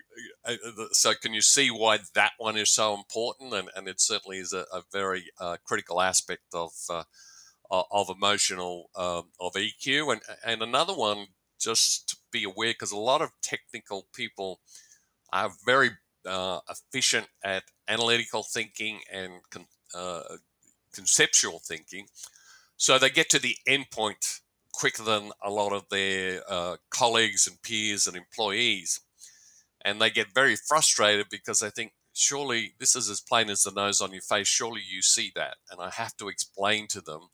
[0.45, 3.55] uh, uh so can you see why that one is so important?
[3.55, 7.05] And, and it certainly is a, a very uh, critical aspect of uh,
[7.71, 10.13] of emotional um, of EQ.
[10.13, 11.29] And and another one,
[11.61, 14.61] just to be aware, because a lot of technical people
[15.33, 15.91] are very
[16.27, 20.23] uh, efficient at analytical thinking and con- uh,
[20.93, 22.07] conceptual thinking,
[22.77, 24.41] so they get to the endpoint
[24.73, 26.43] quicker than a lot of their
[26.91, 29.01] colleagues and peers and employees
[29.83, 33.71] and they get very frustrated because they think surely this is as plain as the
[33.71, 34.49] nose on your face.
[34.49, 35.57] Surely you see that.
[35.71, 37.29] And i have to explain to them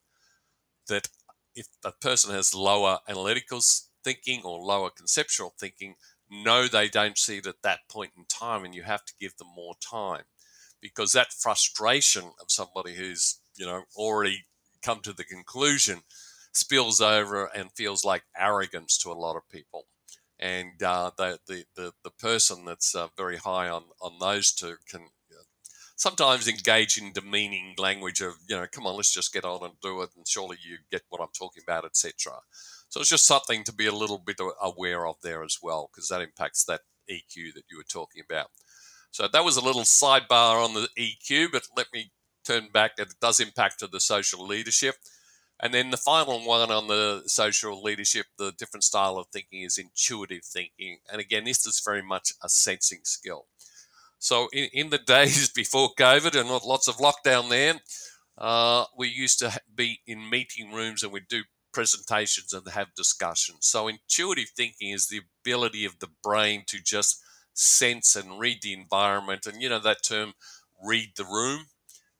[0.88, 1.08] that
[1.54, 3.60] if a person has lower analytical
[4.04, 5.96] thinking or lower conceptual thinking
[6.30, 9.36] no they don't see it at that point in time and you have to give
[9.36, 10.24] them more time.
[10.80, 14.46] Because that frustration of somebody who's you know already
[14.82, 16.00] come to the conclusion
[16.52, 19.86] spills over and feels like arrogance to a lot of people.
[20.38, 24.76] And uh, the, the, the, the, person that's uh, very high on, on those two
[24.90, 25.00] can
[25.32, 25.44] uh,
[25.96, 29.72] sometimes engage in demeaning language of, you know, come on, let's just get on and
[29.82, 32.34] do it, and surely you get what I'm talking about, etc.
[32.90, 36.08] So it's just something to be a little bit aware of there as well, because
[36.08, 38.48] that impacts that EQ that you were talking about.
[39.10, 42.12] So that was a little sidebar on the EQ, but let me
[42.44, 42.92] turn back.
[42.98, 44.96] It does impact the social leadership.
[45.60, 49.78] And then the final one on the social leadership, the different style of thinking is
[49.78, 50.98] intuitive thinking.
[51.10, 53.46] And again, this is very much a sensing skill.
[54.18, 57.74] So in, in the days before COVID and lots of lockdown there,
[58.38, 61.42] uh, we used to be in meeting rooms and we'd do
[61.72, 63.66] presentations and have discussions.
[63.66, 67.22] So intuitive thinking is the ability of the brain to just
[67.54, 69.46] sense and read the environment.
[69.46, 70.34] And you know that term,
[70.82, 71.66] read the room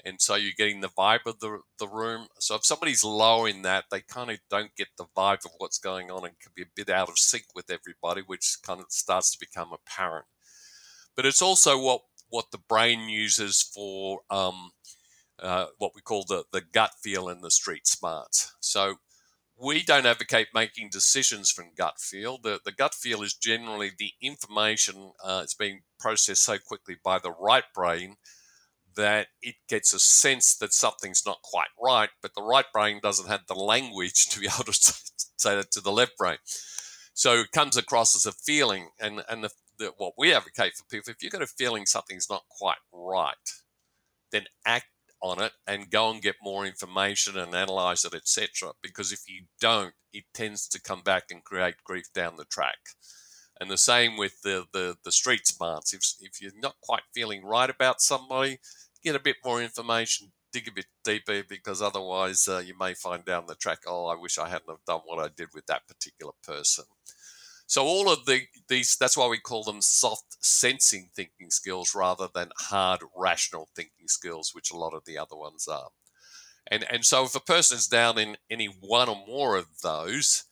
[0.06, 2.28] and so you're getting the vibe of the, the room.
[2.38, 5.78] So if somebody's low in that, they kind of don't get the vibe of what's
[5.78, 8.86] going on and can be a bit out of sync with everybody, which kind of
[8.90, 10.26] starts to become apparent.
[11.16, 14.70] But it's also what what the brain uses for um,
[15.40, 18.54] uh, what we call the, the gut feel and the street smarts.
[18.60, 18.96] So
[19.60, 22.38] we don't advocate making decisions from gut feel.
[22.42, 27.18] The, the gut feel is generally the information uh, it's being processed so quickly by
[27.18, 28.16] the right brain
[28.96, 33.28] that it gets a sense that something's not quite right, but the right brain doesn't
[33.28, 34.94] have the language to be able to
[35.36, 36.38] say that to the left brain.
[37.14, 40.84] So it comes across as a feeling, and and the, the, what we advocate for
[40.84, 43.34] people, if you've got a feeling something's not quite right,
[44.32, 44.86] then act
[45.22, 48.72] on it and go and get more information and analyze it, etc.
[48.82, 52.78] Because if you don't, it tends to come back and create grief down the track.
[53.58, 55.94] And the same with the, the, the street smarts.
[55.94, 58.58] If, if you're not quite feeling right about somebody,
[59.06, 63.24] get a bit more information, dig a bit deeper, because otherwise uh, you may find
[63.24, 65.86] down the track, oh, I wish I hadn't have done what I did with that
[65.86, 66.84] particular person.
[67.68, 72.28] So all of the these that's why we call them soft sensing thinking skills rather
[72.32, 75.88] than hard rational thinking skills, which a lot of the other ones are.
[76.68, 80.44] And and so if a person is down in any one or more of those,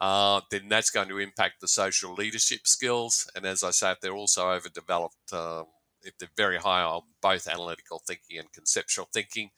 [0.00, 3.28] uh, then that's going to impact the social leadership skills.
[3.34, 5.66] And as I say, if they're also overdeveloped, um,
[6.02, 9.50] if they're very high on both analytical thinking and conceptual thinking,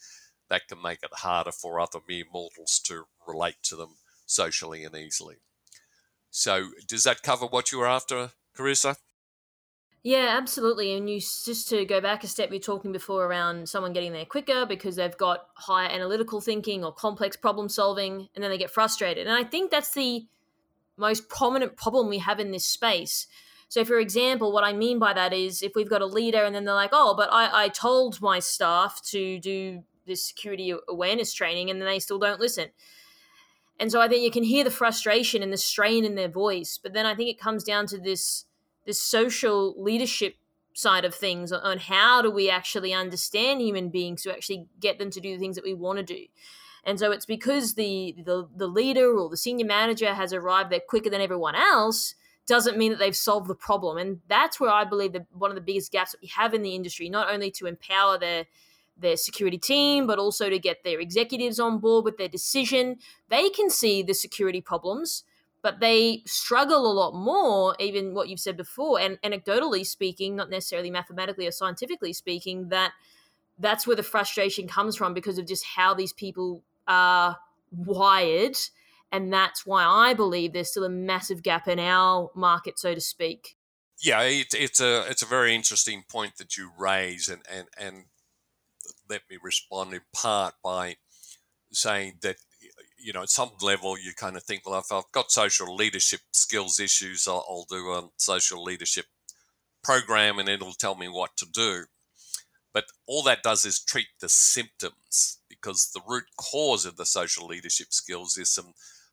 [0.49, 4.95] that can make it harder for other mere mortals to relate to them socially and
[4.95, 5.37] easily.
[6.31, 8.97] So, does that cover what you were after, Karissa?
[10.03, 10.97] Yeah, absolutely.
[10.97, 14.25] And you just to go back a step, you're talking before around someone getting there
[14.25, 18.71] quicker because they've got higher analytical thinking or complex problem solving, and then they get
[18.71, 19.27] frustrated.
[19.27, 20.27] And I think that's the
[20.97, 23.27] most prominent problem we have in this space
[23.73, 26.55] so, for example, what I mean by that is if we've got a leader and
[26.55, 31.33] then they're like, oh, but I, I told my staff to do this security awareness
[31.33, 32.69] training and then they still don't listen.
[33.81, 36.79] And so I think you can hear the frustration and the strain in their voice.
[36.83, 38.45] But then I think it comes down to this
[38.85, 40.37] this social leadership
[40.75, 45.09] side of things on how do we actually understand human beings to actually get them
[45.13, 46.27] to do the things that we want to do.
[46.85, 50.81] And so it's because the, the the leader or the senior manager has arrived there
[50.87, 52.17] quicker than everyone else
[52.47, 53.99] doesn't mean that they've solved the problem.
[53.99, 56.63] And that's where I believe that one of the biggest gaps that we have in
[56.63, 58.47] the industry, not only to empower their
[58.97, 62.99] their security team, but also to get their executives on board with their decision.
[63.29, 65.25] They can see the security problems,
[65.63, 70.51] but they struggle a lot more, even what you've said before, and anecdotally speaking, not
[70.51, 72.93] necessarily mathematically or scientifically speaking, that
[73.59, 77.39] that's where the frustration comes from because of just how these people are
[77.71, 78.57] wired
[79.13, 83.01] and that's why I believe there's still a massive gap in our market, so to
[83.01, 83.57] speak.
[84.01, 88.05] Yeah, it, it's a it's a very interesting point that you raise, and and and
[89.09, 90.97] let me respond in part by
[91.73, 92.37] saying that
[92.99, 96.21] you know at some level you kind of think, well, if I've got social leadership
[96.33, 99.05] skills issues, I'll, I'll do a social leadership
[99.85, 101.85] program, and it'll tell me what to do.
[102.73, 107.47] But all that does is treat the symptoms because the root cause of the social
[107.47, 108.73] leadership skills is some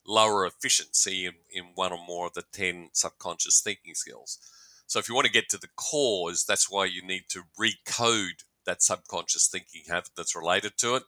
[0.10, 4.39] lower efficiency in, in one or more of the 10 subconscious thinking skills.
[4.88, 8.43] So if you want to get to the cause, that's why you need to recode
[8.66, 11.03] that subconscious thinking habit that's related to it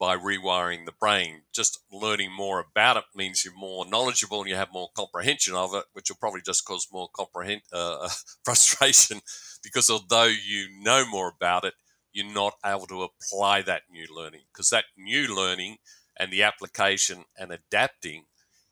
[0.00, 1.42] by rewiring the brain.
[1.54, 5.74] Just learning more about it means you're more knowledgeable and you have more comprehension of
[5.74, 8.08] it, which will probably just cause more comprehend uh,
[8.44, 9.20] frustration
[9.62, 11.74] because although you know more about it,
[12.12, 15.76] you're not able to apply that new learning because that new learning
[16.18, 18.24] and the application and adapting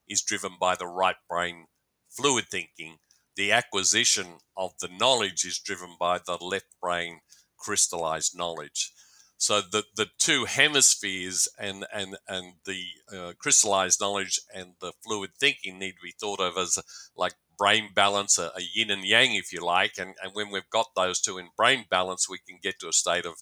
[0.09, 1.67] is driven by the right brain
[2.09, 2.99] fluid thinking.
[3.37, 7.21] The acquisition of the knowledge is driven by the left brain
[7.57, 8.93] crystallized knowledge.
[9.39, 15.31] So the, the two hemispheres and and and the uh, crystallized knowledge and the fluid
[15.39, 16.79] thinking need to be thought of as
[17.17, 19.99] like brain balance, a, a yin and yang, if you like.
[19.99, 22.93] And, and when we've got those two in brain balance, we can get to a
[22.93, 23.35] state of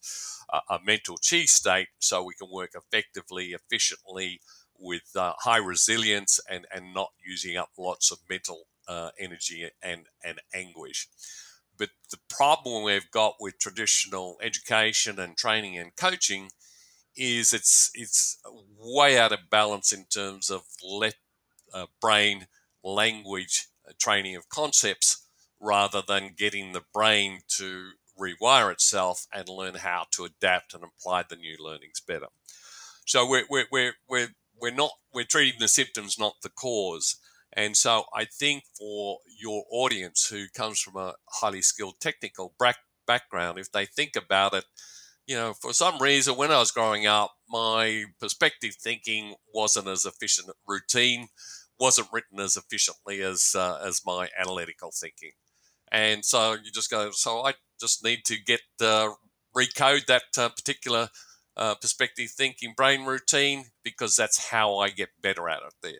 [0.52, 4.40] uh, a mental chi state, so we can work effectively, efficiently,
[4.76, 10.06] with uh, high resilience, and and not using up lots of mental uh, energy and
[10.24, 11.08] and anguish.
[11.78, 16.50] But the problem we've got with traditional education and training and coaching
[17.16, 18.38] is it's it's
[18.76, 21.14] way out of balance in terms of let
[21.72, 22.48] uh, brain
[22.82, 23.68] language
[23.98, 25.26] training of concepts
[25.60, 31.24] rather than getting the brain to rewire itself and learn how to adapt and apply
[31.28, 32.26] the new learnings better.
[33.06, 34.28] So we're, we're, we're, we're,
[34.60, 37.16] we're not we're treating the symptoms, not the cause.
[37.52, 42.54] And so I think for your audience who comes from a highly skilled technical
[43.06, 44.64] background, if they think about it,
[45.26, 50.06] you know, for some reason, when I was growing up, my perspective thinking wasn't as
[50.06, 51.28] efficient routine,
[51.78, 55.32] wasn't written as efficiently as uh, as my analytical thinking,
[55.90, 57.10] and so you just go.
[57.12, 59.10] So I just need to get uh,
[59.56, 61.08] recode that uh, particular
[61.56, 65.74] uh, perspective thinking brain routine because that's how I get better at it.
[65.82, 65.92] There,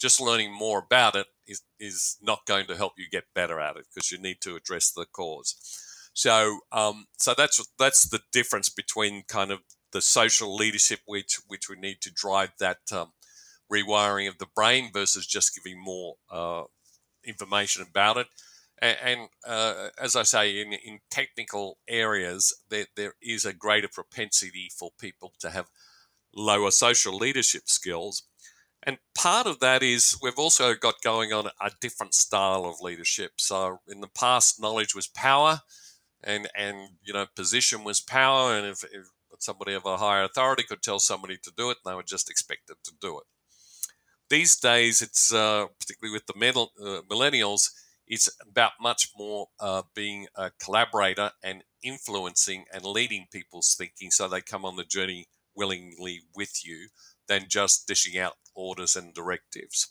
[0.00, 3.76] just learning more about it is is not going to help you get better at
[3.76, 5.56] it because you need to address the cause.
[6.14, 9.60] So, um, so that's that's the difference between kind of
[9.92, 13.12] the social leadership which which we need to drive that um,
[13.72, 16.64] rewiring of the brain versus just giving more uh,
[17.24, 18.26] information about it.
[18.80, 23.88] And, and uh, as I say, in, in technical areas, there, there is a greater
[23.88, 25.66] propensity for people to have
[26.34, 28.24] lower social leadership skills.
[28.82, 33.32] And part of that is we've also got going on a different style of leadership.
[33.38, 35.60] So in the past, knowledge was power,
[36.22, 39.06] and and you know position was power, and if, if
[39.38, 42.76] somebody of a higher authority could tell somebody to do it, they were just expected
[42.84, 43.24] to do it
[44.30, 47.70] these days, it's uh, particularly with the mental, uh, millennials,
[48.06, 54.28] it's about much more uh, being a collaborator and influencing and leading people's thinking so
[54.28, 56.88] they come on the journey willingly with you
[57.28, 59.88] than just dishing out orders and directives.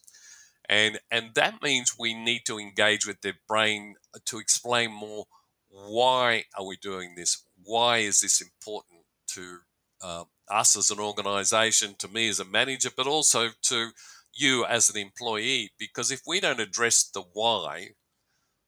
[0.70, 5.26] And, and that means we need to engage with their brain to explain more
[5.70, 7.44] why are we doing this?
[7.64, 9.60] Why is this important to
[10.04, 13.90] uh, us as an organization, to me as a manager, but also to
[14.34, 17.90] you as an employee because if we don't address the why,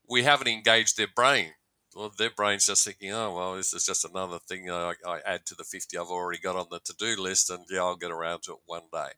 [0.07, 1.53] we haven't engaged their brain.
[1.95, 5.45] Well, their brain's just thinking, oh, well, this is just another thing I, I add
[5.45, 8.11] to the 50 I've already got on the to do list, and yeah, I'll get
[8.11, 9.11] around to it one day.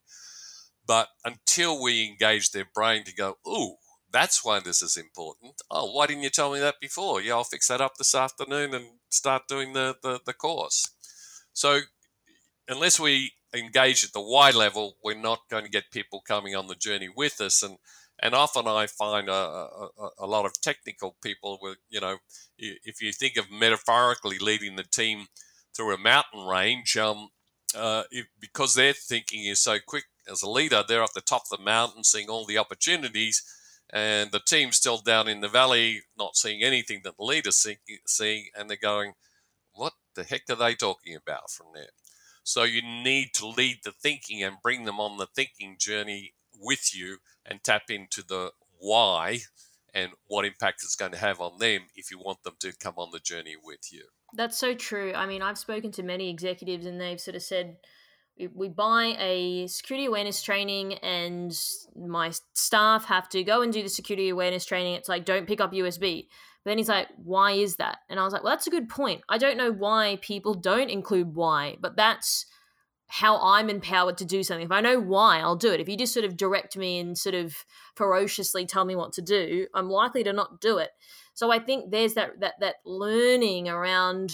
[0.86, 3.76] But until we engage their brain to go, ooh,
[4.12, 5.62] that's why this is important.
[5.70, 7.20] Oh, why didn't you tell me that before?
[7.20, 10.92] Yeah, I'll fix that up this afternoon and start doing the, the, the course.
[11.54, 11.80] So,
[12.70, 16.68] unless we engage at the why level, we're not going to get people coming on
[16.68, 17.64] the journey with us.
[17.64, 17.78] And
[18.20, 19.90] and often I find a, a,
[20.20, 22.18] a lot of technical people with, you know,
[22.58, 25.28] if you think of metaphorically leading the team
[25.76, 27.30] through a mountain range, um,
[27.76, 31.44] uh, if, because their thinking is so quick as a leader, they're at the top
[31.52, 33.44] of the mountain seeing all the opportunities,
[33.94, 37.66] and the team's still down in the valley not seeing anything that the leader's
[38.08, 39.14] seeing and they're going,
[39.74, 41.90] what the heck are they talking about from there?
[42.48, 46.96] So you need to lead the thinking and bring them on the thinking journey with
[46.96, 49.40] you and tap into the why
[49.94, 52.94] and what impact it's going to have on them if you want them to come
[52.96, 54.06] on the journey with you.
[54.34, 55.12] That's so true.
[55.14, 57.76] I mean, I've spoken to many executives and they've sort of said,
[58.56, 61.54] we buy a security awareness training and
[61.98, 64.94] my staff have to go and do the security awareness training.
[64.94, 66.28] It's like, don't pick up USB.
[66.68, 68.00] But then he's like, why is that?
[68.10, 69.22] And I was like, well, that's a good point.
[69.30, 72.46] I don't know why people don't include why, but that's
[73.08, 74.66] how I'm empowered to do something.
[74.66, 75.80] If I know why, I'll do it.
[75.80, 77.56] If you just sort of direct me and sort of
[77.96, 80.90] ferociously tell me what to do, I'm likely to not do it.
[81.36, 84.34] So I think there's that that that learning around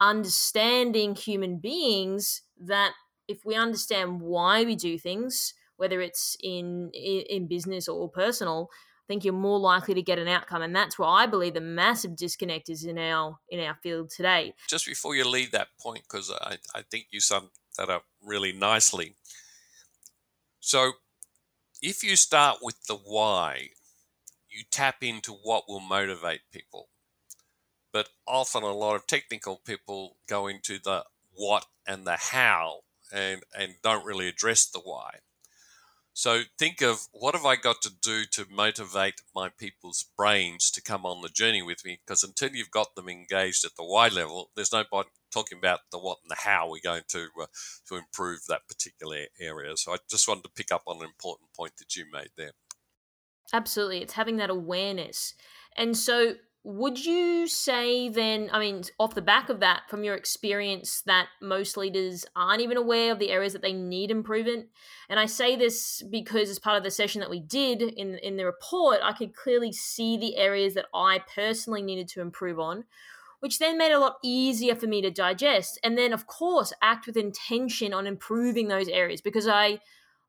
[0.00, 2.94] understanding human beings that
[3.28, 8.70] if we understand why we do things, whether it's in in business or personal,
[9.10, 12.14] think you're more likely to get an outcome and that's where i believe the massive
[12.14, 14.54] disconnect is in our in our field today.
[14.68, 18.52] Just before you leave that point because I, I think you summed that up really
[18.52, 19.16] nicely.
[20.60, 20.92] So
[21.82, 23.70] if you start with the why
[24.50, 26.88] you tap into what will motivate people.
[27.92, 32.80] But often a lot of technical people go into the what and the how
[33.12, 35.20] and and don't really address the why
[36.12, 40.82] So think of what have I got to do to motivate my people's brains to
[40.82, 42.00] come on the journey with me?
[42.04, 45.80] Because until you've got them engaged at the why level, there's no point talking about
[45.92, 47.46] the what and the how we're going to uh,
[47.88, 49.76] to improve that particular area.
[49.76, 52.52] So I just wanted to pick up on an important point that you made there.
[53.52, 55.34] Absolutely, it's having that awareness,
[55.76, 60.14] and so would you say then, I mean, off the back of that, from your
[60.14, 64.66] experience, that most leaders aren't even aware of the areas that they need improvement?
[65.08, 68.36] And I say this because as part of the session that we did in, in
[68.36, 72.84] the report, I could clearly see the areas that I personally needed to improve on,
[73.40, 75.80] which then made it a lot easier for me to digest.
[75.82, 79.80] And then, of course, act with intention on improving those areas because I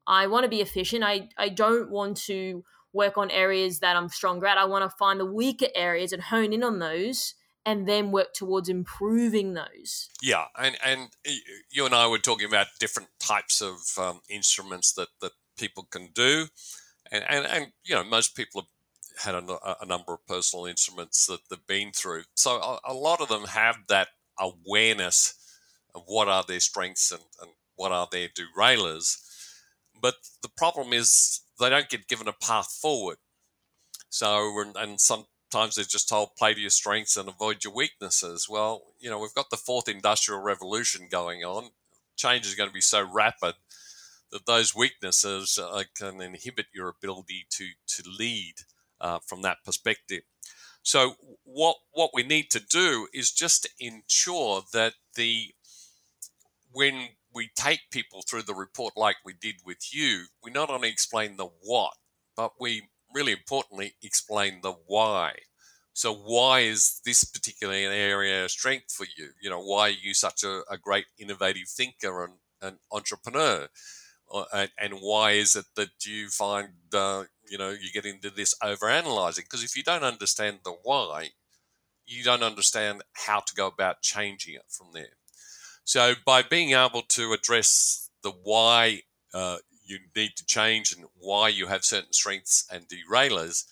[0.07, 1.03] I want to be efficient.
[1.03, 2.63] I, I don't want to
[2.93, 4.57] work on areas that I'm stronger at.
[4.57, 7.35] I want to find the weaker areas and hone in on those
[7.65, 10.09] and then work towards improving those.
[10.21, 11.09] Yeah, and and
[11.69, 16.09] you and I were talking about different types of um, instruments that that people can
[16.13, 16.47] do,
[17.11, 18.67] and and and you know most people
[19.23, 22.93] have had a, a number of personal instruments that they've been through, so a, a,
[22.93, 24.07] lot of them have that
[24.39, 25.35] awareness
[25.93, 29.17] of what are their strengths and, and what are their derailers.
[30.01, 33.17] But the problem is they don't get given a path forward.
[34.09, 38.47] So, and sometimes they're just told play to your strengths and avoid your weaknesses.
[38.49, 41.69] Well, you know, we've got the fourth industrial revolution going on.
[42.17, 43.55] Change is going to be so rapid
[44.31, 48.55] that those weaknesses uh, can inhibit your ability to to lead
[48.99, 50.23] uh, from that perspective.
[50.83, 55.53] So, what what we need to do is just ensure that the
[56.71, 60.89] when we take people through the report like we did with you, we not only
[60.89, 61.93] explain the what,
[62.35, 65.33] but we really importantly explain the why.
[65.93, 69.29] So why is this particular area a strength for you?
[69.41, 73.67] You know, why are you such a, a great innovative thinker and an entrepreneur?
[74.33, 78.29] Uh, and, and, why is it that you find, uh, you know, you get into
[78.29, 79.43] this overanalyzing?
[79.43, 81.31] Because if you don't understand the why,
[82.05, 85.17] you don't understand how to go about changing it from there.
[85.83, 89.01] So by being able to address the why
[89.33, 93.65] uh, you need to change and why you have certain strengths and derailers,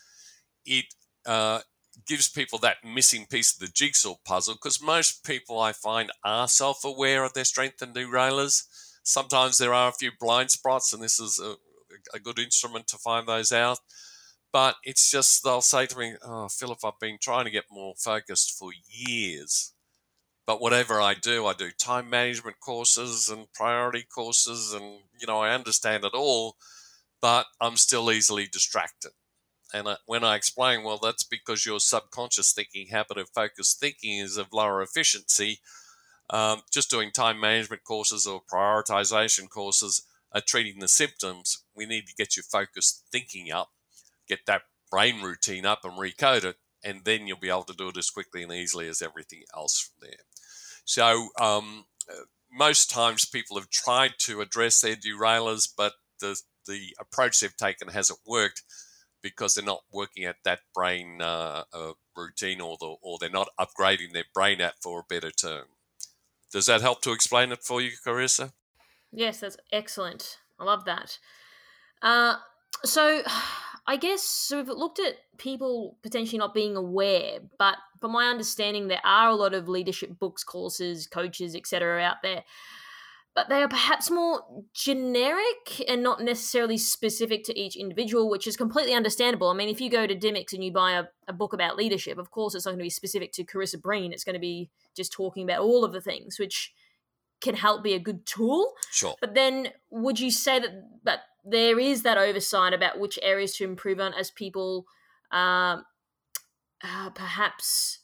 [0.65, 0.85] it
[1.25, 1.61] uh,
[2.05, 6.47] gives people that missing piece of the jigsaw puzzle because most people I find are
[6.47, 8.63] self aware of their strengths and derailers.
[9.03, 11.55] Sometimes there are a few blind spots, and this is a,
[12.13, 13.79] a good instrument to find those out.
[14.51, 17.93] But it's just they'll say to me, "Oh, Philip, I've been trying to get more
[17.97, 19.73] focused for years."
[20.49, 25.37] But whatever I do, I do time management courses and priority courses, and you know
[25.37, 26.55] I understand it all,
[27.21, 29.11] but I'm still easily distracted.
[29.75, 34.17] And I, when I explain, well, that's because your subconscious thinking habit of focused thinking
[34.17, 35.59] is of lower efficiency.
[36.31, 41.63] Um, just doing time management courses or prioritization courses are treating the symptoms.
[41.75, 43.69] We need to get your focused thinking up,
[44.27, 47.89] get that brain routine up and recode it, and then you'll be able to do
[47.89, 50.17] it as quickly and easily as everything else from there.
[50.89, 51.85] So um,
[52.51, 57.89] most times people have tried to address their derailers, but the the approach they've taken
[57.89, 58.63] hasn't worked
[59.21, 63.49] because they're not working at that brain uh, uh, routine or the, or they're not
[63.59, 65.65] upgrading their brain app for a better term.
[66.51, 68.53] Does that help to explain it for you, Karissa?
[69.11, 70.39] Yes, that's excellent.
[70.59, 71.19] I love that.
[72.01, 72.37] Uh,
[72.83, 73.21] so
[73.85, 78.87] I guess so we've looked at people potentially not being aware, but from my understanding,
[78.87, 82.01] there are a lot of leadership books, courses, coaches, etc.
[82.01, 82.43] out there.
[83.35, 84.41] But they are perhaps more
[84.73, 89.49] generic and not necessarily specific to each individual, which is completely understandable.
[89.49, 92.17] I mean, if you go to Dymocks and you buy a, a book about leadership,
[92.17, 94.11] of course, it's not going to be specific to Karissa Breen.
[94.11, 96.73] It's going to be just talking about all of the things, which
[97.39, 98.73] can help be a good tool.
[98.91, 99.15] Sure.
[99.21, 100.71] But then, would you say that
[101.03, 104.85] that there is that oversight about which areas to improve on as people
[105.31, 105.85] um,
[106.83, 107.99] uh, perhaps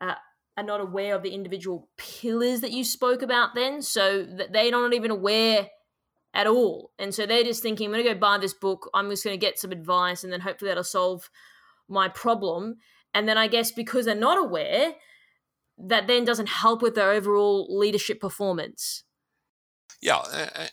[0.00, 0.14] uh,
[0.56, 4.70] are not aware of the individual pillars that you spoke about then so that they're
[4.70, 5.68] not even aware
[6.32, 6.92] at all.
[6.98, 9.34] And so they're just thinking i'm going to go buy this book i'm just going
[9.34, 11.28] to get some advice and then hopefully that'll solve
[11.88, 12.76] my problem.
[13.14, 14.94] And then i guess because they're not aware
[15.78, 19.04] that then doesn't help with their overall leadership performance.
[20.02, 20.22] Yeah,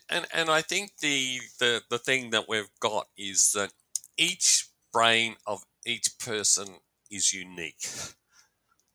[0.10, 3.74] and and I think the the the thing that we've got is that
[4.18, 6.68] each brain of each person
[7.12, 7.88] is unique.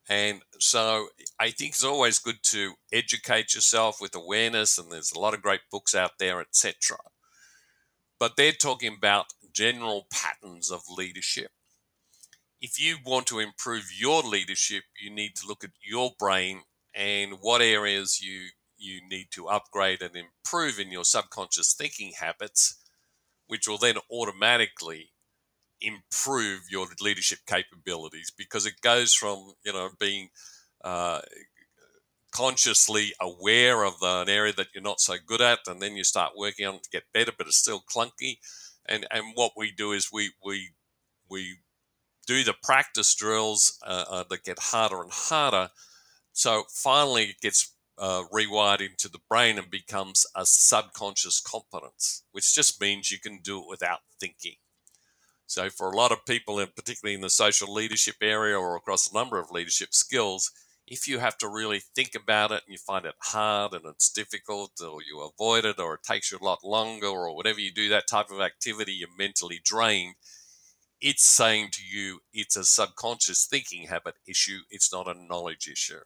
[0.08, 1.08] And so
[1.38, 5.42] I think it's always good to educate yourself with awareness, and there's a lot of
[5.42, 6.98] great books out there, etc.
[8.18, 11.50] But they're talking about general patterns of leadership.
[12.60, 16.62] If you want to improve your leadership, you need to look at your brain
[16.94, 22.82] and what areas you you need to upgrade and improve in your subconscious thinking habits,
[23.46, 25.11] which will then automatically
[25.82, 30.28] improve your leadership capabilities because it goes from you know being
[30.84, 31.20] uh,
[32.32, 36.04] consciously aware of the, an area that you're not so good at, and then you
[36.04, 38.38] start working on it to get better, but it's still clunky.
[38.86, 40.70] And and what we do is we we
[41.28, 41.58] we
[42.26, 45.70] do the practice drills uh, uh, that get harder and harder.
[46.32, 52.54] So finally, it gets uh, rewired into the brain and becomes a subconscious competence, which
[52.54, 54.56] just means you can do it without thinking.
[55.52, 59.10] So, for a lot of people, and particularly in the social leadership area or across
[59.10, 60.50] a number of leadership skills,
[60.86, 64.08] if you have to really think about it and you find it hard and it's
[64.08, 67.70] difficult or you avoid it or it takes you a lot longer or whatever you
[67.70, 70.14] do that type of activity you're mentally drained
[71.02, 76.00] it's saying to you it's a subconscious thinking habit issue it's not a knowledge issue.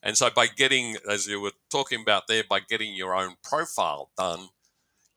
[0.00, 4.10] And so by getting as you were talking about there by getting your own profile
[4.16, 4.50] done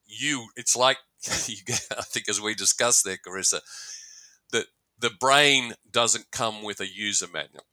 [0.08, 0.98] you it's like
[1.66, 3.60] get, i think as we discussed there karissa
[4.52, 4.66] that
[4.98, 7.66] the brain doesn't come with a user manual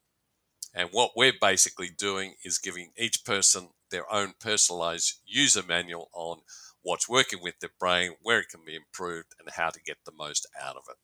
[0.74, 6.40] and what we're basically doing is giving each person their own personalized user manual on
[6.82, 10.12] what's working with their brain, where it can be improved, and how to get the
[10.12, 10.96] most out of it.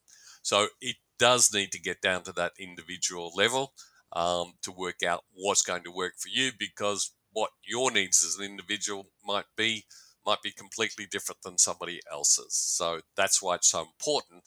[0.42, 3.72] So it does need to get down to that individual level
[4.12, 8.36] um, to work out what's going to work for you because what your needs as
[8.38, 9.84] an individual might be
[10.26, 12.54] might be completely different than somebody else's.
[12.54, 14.44] So that's why it's so important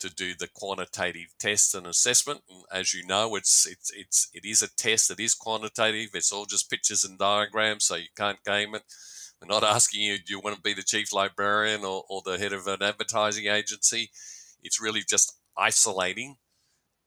[0.00, 2.42] to do the quantitative test and assessment.
[2.48, 5.08] And as you know, it's it's it's it is a test.
[5.08, 6.10] that is quantitative.
[6.14, 8.82] It's all just pictures and diagrams, so you can't game it.
[9.40, 12.38] We're not asking you, do you want to be the chief librarian or, or the
[12.38, 14.10] head of an advertising agency?
[14.62, 16.36] It's really just isolating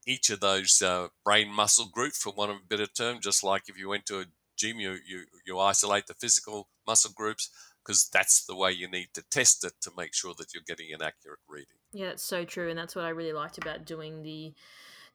[0.06, 3.64] each of those uh, brain muscle groups, for one of a better term, just like
[3.68, 4.26] if you went to a
[4.58, 7.50] gym, you, you, you isolate the physical muscle groups
[7.88, 10.94] because that's the way you need to test it to make sure that you're getting
[10.94, 11.78] an accurate reading.
[11.94, 14.54] Yeah, it's so true, and that's what I really liked about doing the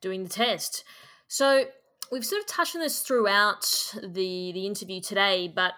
[0.01, 0.85] doing the test.
[1.29, 1.65] So
[2.11, 5.75] we've sort of touched on this throughout the the interview today, but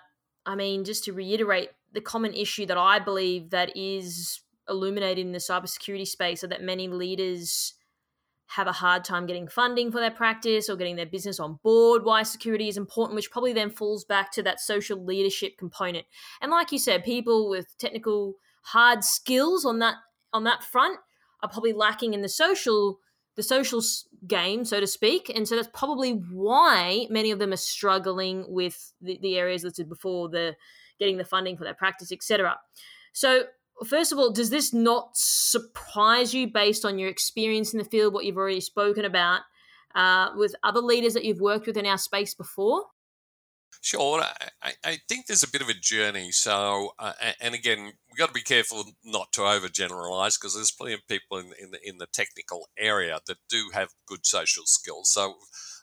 [0.46, 5.32] I mean, just to reiterate, the common issue that I believe that is illuminated in
[5.32, 7.74] the cybersecurity space are that many leaders
[8.46, 12.04] have a hard time getting funding for their practice or getting their business on board
[12.04, 16.04] why security is important which probably then falls back to that social leadership component
[16.40, 19.96] and like you said people with technical hard skills on that
[20.32, 20.98] on that front
[21.42, 22.98] are probably lacking in the social
[23.36, 23.82] the social
[24.26, 25.30] game, so to speak.
[25.34, 29.88] And so that's probably why many of them are struggling with the, the areas listed
[29.88, 30.56] before, the
[30.98, 32.56] getting the funding for their practice, etc.
[33.12, 33.44] So
[33.86, 38.12] first of all, does this not surprise you based on your experience in the field,
[38.12, 39.40] what you've already spoken about
[39.94, 42.84] uh, with other leaders that you've worked with in our space before?
[43.80, 44.22] Sure.
[44.62, 46.32] I, I think there's a bit of a journey.
[46.32, 50.94] So, uh, and again, we've got to be careful not to overgeneralize because there's plenty
[50.94, 55.12] of people in, in, the, in the technical area that do have good social skills.
[55.12, 55.34] So,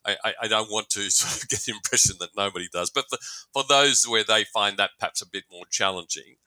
[0.04, 2.90] I, I don't want to sort of get the impression that nobody does.
[2.90, 3.20] But for,
[3.54, 6.38] for those where they find that perhaps a bit more challenging,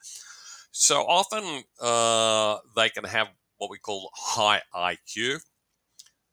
[0.77, 5.41] so often uh, they can have what we call high IQ.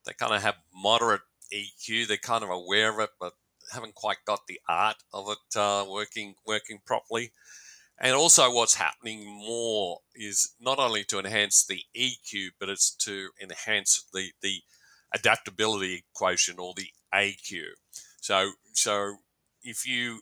[0.05, 1.21] They kind of have moderate
[1.53, 2.07] EQ.
[2.07, 3.33] They're kind of aware of it, but
[3.71, 7.31] haven't quite got the art of it uh, working working properly.
[7.99, 13.29] And also, what's happening more is not only to enhance the EQ, but it's to
[13.39, 14.61] enhance the the
[15.13, 17.61] adaptability quotient or the AQ.
[18.21, 19.17] So, so
[19.61, 20.21] if you,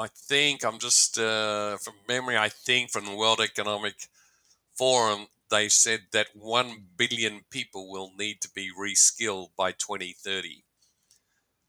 [0.00, 4.08] I think I'm just uh, from memory, I think from the World Economic
[4.74, 10.64] Forum, they said that one billion people will need to be reskilled by 2030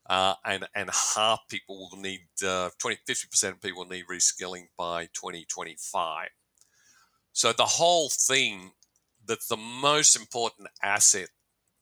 [0.10, 4.68] uh, and and half people will need uh, 20 50 percent of people need reskilling
[4.78, 6.30] by 2025.
[7.34, 8.72] So the whole thing
[9.26, 11.30] that the most important asset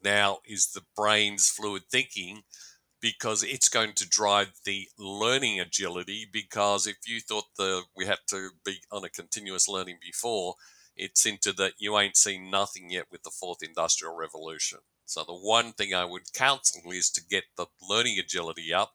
[0.04, 2.42] now is the brain's fluid thinking
[3.02, 8.20] because it's going to drive the learning agility because if you thought the we had
[8.28, 10.56] to be on a continuous learning before
[10.96, 14.80] it's into that you ain't seen nothing yet with the fourth industrial revolution
[15.10, 18.94] so the one thing I would counsel is to get the learning agility up,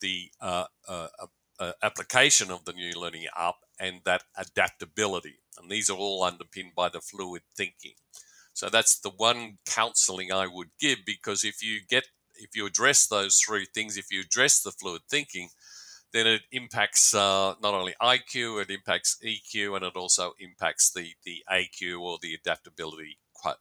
[0.00, 1.26] the uh, uh, uh,
[1.60, 5.38] uh, application of the new learning up, and that adaptability.
[5.56, 7.94] And these are all underpinned by the fluid thinking.
[8.54, 12.08] So that's the one counseling I would give because if you get
[12.40, 15.50] if you address those three things, if you address the fluid thinking,
[16.12, 21.12] then it impacts uh, not only IQ, it impacts EQ, and it also impacts the
[21.24, 23.18] the AQ or the adaptability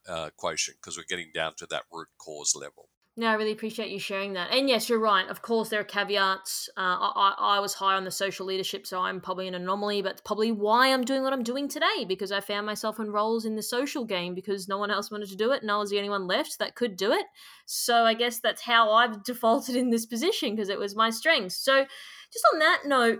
[0.08, 2.90] uh, quotient because we're getting down to that root cause level.
[3.20, 4.50] No, I really appreciate you sharing that.
[4.50, 5.28] And yes, you're right.
[5.28, 6.70] Of course, there are caveats.
[6.78, 10.24] Uh, I, I was high on the social leadership, so I'm probably an anomaly, but
[10.24, 13.58] probably why I'm doing what I'm doing today because I found myself in roles in
[13.58, 15.98] the social game because no one else wanted to do it and I was the
[15.98, 17.26] only one left that could do it.
[17.66, 21.52] So I guess that's how I've defaulted in this position because it was my strength.
[21.52, 21.86] So,
[22.32, 23.20] just on that note,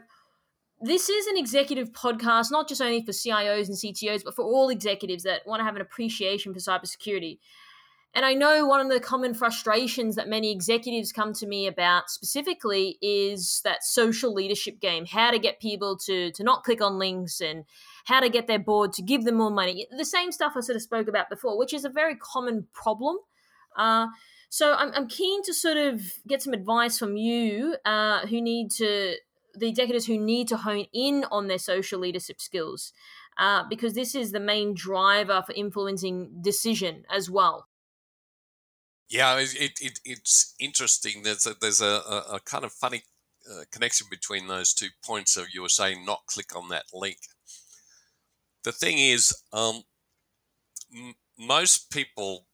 [0.80, 4.70] this is an executive podcast, not just only for CIOs and CTOs, but for all
[4.70, 7.40] executives that want to have an appreciation for cybersecurity.
[8.16, 12.10] And I know one of the common frustrations that many executives come to me about
[12.10, 16.98] specifically is that social leadership game, how to get people to, to not click on
[16.98, 17.66] links and
[18.06, 19.88] how to get their board to give them more money.
[19.96, 23.18] The same stuff I sort of spoke about before, which is a very common problem.
[23.78, 24.08] Uh,
[24.50, 28.72] so I'm, I'm keen to sort of get some advice from you uh, who need
[28.72, 29.18] to,
[29.54, 32.92] the executives who need to hone in on their social leadership skills.
[33.38, 37.69] Uh, because this is the main driver for influencing decision as well.
[39.10, 41.24] Yeah, it, it, it's interesting.
[41.24, 42.02] There's a, there's a,
[42.34, 43.04] a kind of funny
[43.50, 47.18] uh, connection between those two points of you were saying not click on that link.
[48.64, 49.84] The thing is, um,
[50.96, 52.46] m- most people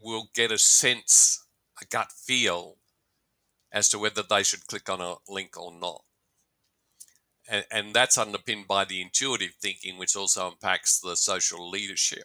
[0.00, 1.46] will get a sense,
[1.80, 2.76] a gut feel
[3.72, 6.04] as to whether they should click on a link or not.
[7.48, 12.24] And, and that's underpinned by the intuitive thinking, which also impacts the social leadership.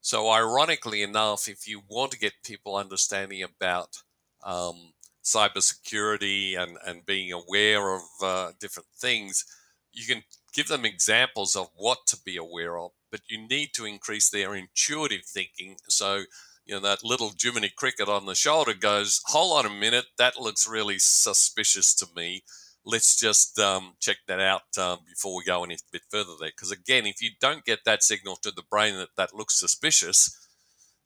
[0.00, 4.02] So, ironically enough, if you want to get people understanding about
[4.44, 4.92] um,
[5.24, 9.44] cybersecurity and, and being aware of uh, different things,
[9.92, 10.22] you can
[10.54, 14.54] give them examples of what to be aware of, but you need to increase their
[14.54, 15.76] intuitive thinking.
[15.88, 16.24] So,
[16.64, 20.40] you know, that little Jiminy Cricket on the shoulder goes, hold on a minute, that
[20.40, 22.42] looks really suspicious to me
[22.88, 26.48] let's just um, check that out um, before we go any bit further there.
[26.48, 30.34] Because again, if you don't get that signal to the brain that that looks suspicious,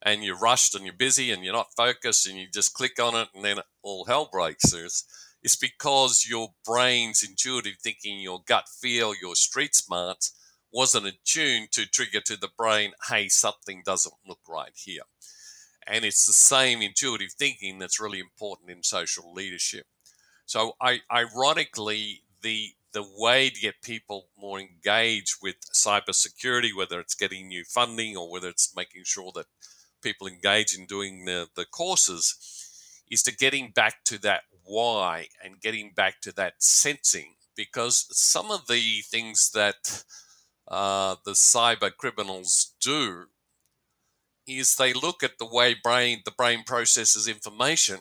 [0.05, 3.15] and you're rushed and you're busy and you're not focused and you just click on
[3.15, 5.05] it and then all hell breaks loose,
[5.43, 10.33] it's because your brain's intuitive thinking, your gut feel, your street smarts
[10.73, 15.03] wasn't attuned to trigger to the brain, hey, something doesn't look right here.
[15.87, 19.87] And it's the same intuitive thinking that's really important in social leadership.
[20.53, 27.15] So, I, ironically, the the way to get people more engaged with cybersecurity, whether it's
[27.15, 29.47] getting new funding or whether it's making sure that
[30.03, 32.37] people engage in doing the, the courses,
[33.11, 37.37] is to getting back to that why and getting back to that sensing.
[37.57, 40.05] Because some of the things that
[40.69, 43.25] uh, the cyber criminals do
[44.47, 48.01] is they look at the way brain the brain processes information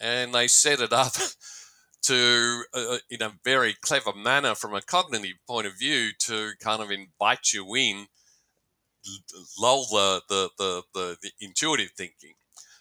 [0.00, 1.12] and they set it up
[2.02, 6.52] to, uh, uh, in a very clever manner, from a cognitive point of view, to
[6.60, 8.06] kind of invite you in,
[9.58, 12.34] lull the, the, the, the, the intuitive thinking.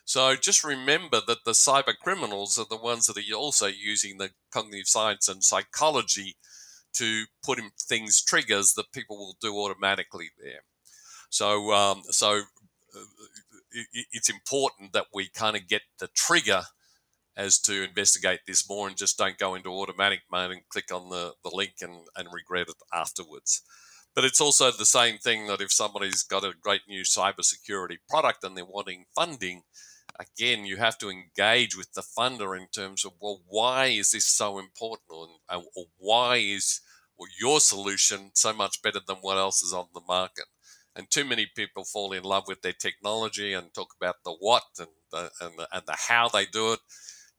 [0.06, 4.32] So just remember that the cyber criminals are the ones that are also using the
[4.52, 6.36] cognitive science and psychology
[6.94, 10.64] to put in things triggers that people will do automatically there.
[11.30, 12.42] So um, so
[12.96, 13.06] uh,
[14.12, 16.64] it's important that we kind of get the trigger
[17.38, 21.10] as to investigate this more and just don't go into automatic mode and click on
[21.10, 23.64] the, the link and, and regret it afterwards.
[24.14, 28.44] But it's also the same thing that if somebody's got a great new cybersecurity product
[28.44, 29.64] and they're wanting funding,
[30.20, 34.26] again, you have to engage with the funder in terms of, well, why is this
[34.26, 35.10] so important?
[35.50, 36.82] Or, or why is
[37.18, 40.46] well, your solution so much better than what else is on the market?
[40.94, 44.64] And too many people fall in love with their technology and talk about the what
[44.78, 46.80] and the, and the, and the how they do it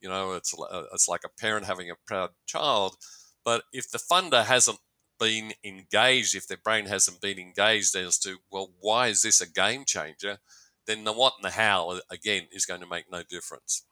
[0.02, 2.96] you know, it's uh, it's like a parent having a proud child.
[3.44, 4.78] But if the funder hasn't
[5.18, 9.50] been engaged, if their brain hasn't been engaged as to, well, why is this a
[9.50, 10.38] game changer?
[10.86, 13.84] Then the what and the how, uh, again, is going to make no difference.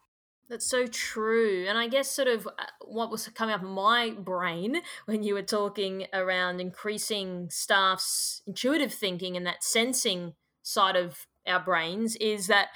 [0.49, 1.65] That's so true.
[1.69, 5.33] And I guess sort of uh, what was coming up in my brain when you
[5.33, 12.47] were talking around increasing staff's intuitive thinking and that sensing side of our brains is
[12.47, 12.67] that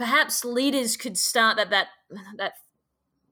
[0.00, 1.88] perhaps leaders could start that that
[2.38, 2.54] that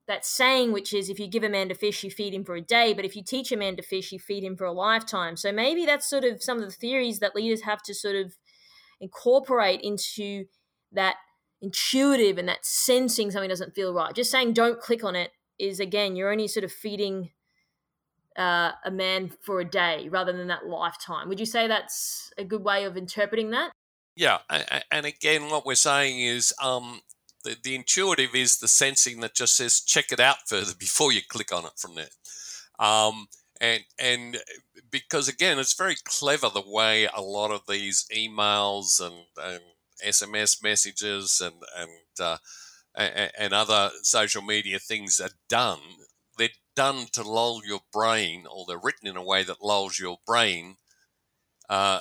[0.06, 2.54] that saying, which is if you give a man to fish, you feed him for
[2.56, 4.72] a day, but if you teach a man to fish, you feed him for a
[4.72, 5.34] lifetime.
[5.36, 8.36] So maybe that's sort of some of the theories that leaders have to sort of
[9.00, 10.44] incorporate into
[10.92, 11.16] that
[11.62, 14.14] intuitive and that sensing something doesn't feel right.
[14.14, 17.30] Just saying don't click on it is again, you're only sort of feeding
[18.36, 21.28] uh, a man for a day rather than that lifetime.
[21.30, 23.72] Would you say that's a good way of interpreting that?
[24.18, 24.38] Yeah,
[24.90, 27.02] and again, what we're saying is um,
[27.44, 31.20] the, the intuitive is the sensing that just says check it out further before you
[31.28, 32.08] click on it from there.
[32.80, 33.28] Um,
[33.60, 34.38] and and
[34.90, 39.60] because again, it's very clever the way a lot of these emails and and
[40.04, 41.90] SMS messages and and
[42.20, 42.38] uh,
[42.96, 45.78] and other social media things are done,
[46.36, 50.18] they're done to lull your brain, or they're written in a way that lulls your
[50.26, 50.74] brain
[51.68, 52.00] uh,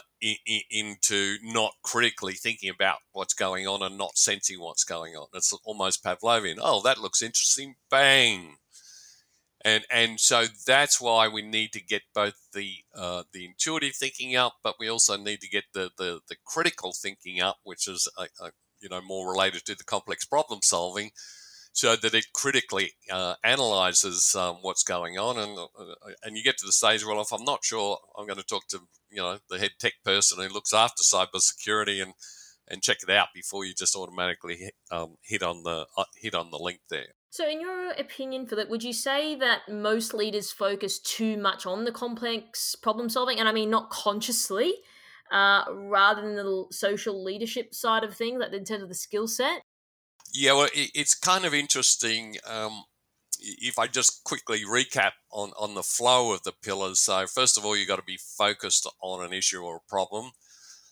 [0.72, 5.28] into not critically thinking about what's going on and not sensing what's going on.
[5.34, 6.58] It's almost Pavlovian.
[6.60, 7.76] Oh, that looks interesting.
[7.92, 8.56] Bang.
[9.66, 14.36] And, and so that's why we need to get both the uh, the intuitive thinking
[14.36, 18.08] up, but we also need to get the, the, the critical thinking up, which is
[18.18, 21.12] uh, uh, you know more related to the complex problem solving,
[21.78, 26.58] so that it critically uh, analyzes um, what's going on, and uh, and you get
[26.58, 27.06] to the stage.
[27.06, 28.80] Well, if I'm not sure, I'm going to talk to
[29.12, 32.14] you know the head tech person who looks after cybersecurity and
[32.68, 36.34] and check it out before you just automatically hit, um, hit on the uh, hit
[36.34, 37.14] on the link there.
[37.30, 41.86] So, in your opinion, Philip, would you say that most leaders focus too much on
[41.86, 44.74] the complex problem solving, and I mean not consciously,
[45.32, 49.28] uh, rather than the social leadership side of things, like in terms of the skill
[49.28, 49.62] set?
[50.34, 52.38] Yeah, well, it, it's kind of interesting.
[52.46, 52.84] Um,
[53.40, 57.00] if I just quickly recap on, on the flow of the pillars.
[57.00, 60.32] So, first of all, you've got to be focused on an issue or a problem.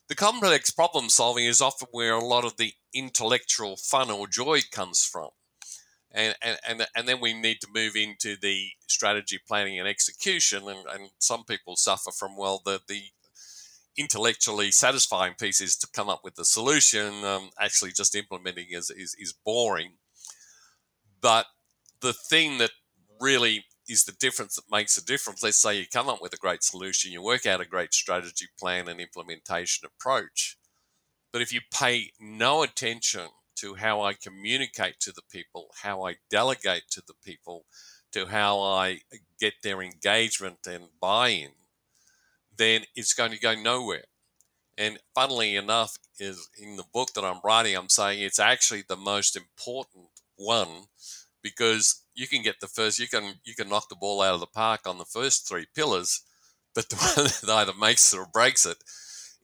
[0.07, 4.61] The complex problem solving is often where a lot of the intellectual fun or joy
[4.71, 5.29] comes from.
[6.11, 10.69] And, and, and, and then we need to move into the strategy planning and execution.
[10.69, 13.05] And, and some people suffer from, well, the, the
[13.97, 17.23] intellectually satisfying piece is to come up with the solution.
[17.23, 19.93] Um, actually, just implementing is, is, is boring.
[21.21, 21.45] But
[22.01, 22.71] the thing that
[23.19, 25.43] really is the difference that makes a difference.
[25.43, 28.47] Let's say you come up with a great solution, you work out a great strategy
[28.59, 30.57] plan and implementation approach.
[31.31, 33.27] But if you pay no attention
[33.57, 37.65] to how I communicate to the people, how I delegate to the people,
[38.11, 38.99] to how I
[39.39, 41.51] get their engagement and buy in,
[42.57, 44.05] then it's going to go nowhere.
[44.77, 48.97] And funnily enough, is in the book that I'm writing, I'm saying it's actually the
[48.97, 50.87] most important one
[51.45, 54.39] because you can get the first you can you can knock the ball out of
[54.39, 56.23] the park on the first three pillars
[56.73, 58.77] but the one that either makes it or breaks it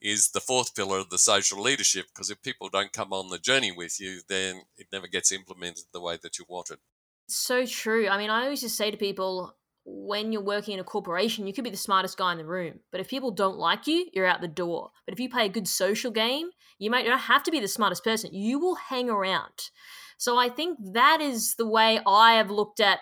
[0.00, 3.38] is the fourth pillar of the social leadership because if people don't come on the
[3.38, 6.80] journey with you then it never gets implemented the way that you want it
[7.28, 9.54] so true i mean i always just say to people
[9.84, 12.80] when you're working in a corporation you could be the smartest guy in the room
[12.90, 14.90] but if people don't like you you're out the door.
[15.04, 17.68] But if you play a good social game you might not have to be the
[17.68, 18.34] smartest person.
[18.34, 19.70] You will hang around.
[20.18, 22.98] So I think that is the way I have looked at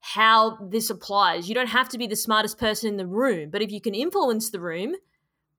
[0.00, 1.48] how this applies.
[1.48, 3.94] You don't have to be the smartest person in the room, but if you can
[3.94, 4.94] influence the room,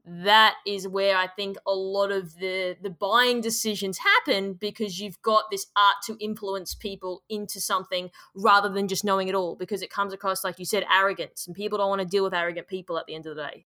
[0.06, 5.22] that is where I think a lot of the the buying decisions happen because you've
[5.22, 9.82] got this art to influence people into something rather than just knowing it all because
[9.82, 12.68] it comes across like you said arrogance and people don't want to deal with arrogant
[12.68, 13.66] people at the end of the day.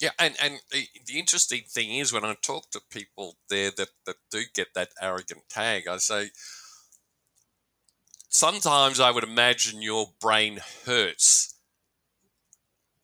[0.00, 3.90] Yeah, and, and the, the interesting thing is when I talk to people there that,
[4.06, 6.30] that do get that arrogant tag, I say,
[8.28, 11.53] sometimes I would imagine your brain hurts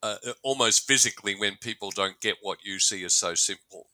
[0.02, 3.86] uh, almost physically when people don't get what you see as so simple.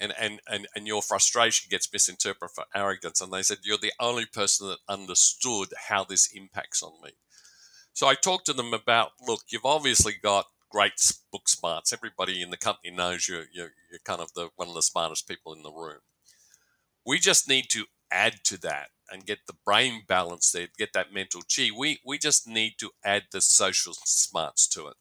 [0.00, 3.20] And, and, and, and your frustration gets misinterpreted for arrogance.
[3.20, 7.10] And they said, You're the only person that understood how this impacts on me.
[7.92, 10.92] So I talked to them about look, you've obviously got great
[11.32, 11.92] book smarts.
[11.92, 15.26] Everybody in the company knows you're, you're, you're kind of the, one of the smartest
[15.26, 15.98] people in the room.
[17.04, 21.12] We just need to add to that and get the brain balance there, get that
[21.12, 21.70] mental chi.
[21.76, 24.94] We we just need to add the social smarts to it.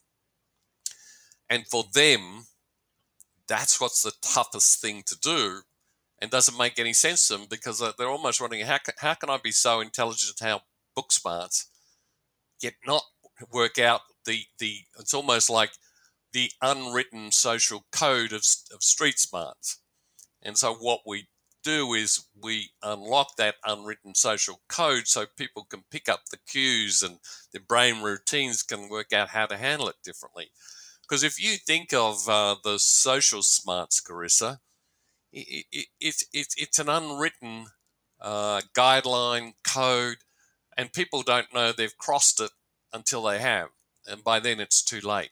[1.50, 2.46] And for them,
[3.48, 5.62] that's what's the toughest thing to do
[6.20, 9.14] and doesn't make any sense to them because uh, they're almost wondering how can, how
[9.14, 10.62] can I be so intelligent how
[10.96, 11.68] book smarts
[12.62, 13.04] yet not
[13.54, 15.72] work out the the it's almost like
[16.34, 18.44] the unwritten social code of,
[18.74, 19.80] of street smarts.
[20.44, 21.28] And so what we
[21.64, 27.02] do is we unlock that unwritten social code so people can pick up the cues
[27.02, 27.18] and
[27.52, 30.52] their brain routines can work out how to handle it differently.
[31.08, 34.60] Because if you think of uh, the social smarts, Karissa,
[35.32, 37.68] it, it, it, it it's an unwritten
[38.20, 40.18] uh, guideline code,
[40.78, 42.52] and people don't know they've crossed it
[42.92, 43.70] until they have,
[44.06, 45.30] and by then it's too late.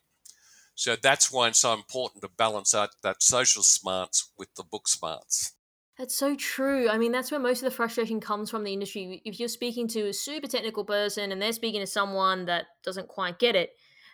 [0.75, 4.87] So that's why it's so important to balance out that social smarts with the book
[4.87, 5.53] smarts.
[5.97, 6.89] That's so true.
[6.89, 9.21] I mean, that's where most of the frustration comes from the industry.
[9.23, 13.07] If you're speaking to a super technical person and they're speaking to someone that doesn't
[13.07, 13.71] quite get it,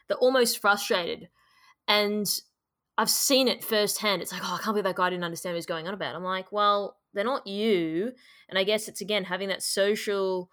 [0.07, 1.29] they're almost frustrated.
[1.91, 2.25] And
[2.97, 4.21] I've seen it firsthand.
[4.21, 6.15] It's like, oh, I can't believe that guy didn't understand what he's going on about.
[6.15, 8.13] I'm like, well, they're not you.
[8.47, 10.49] And I guess it's again having that social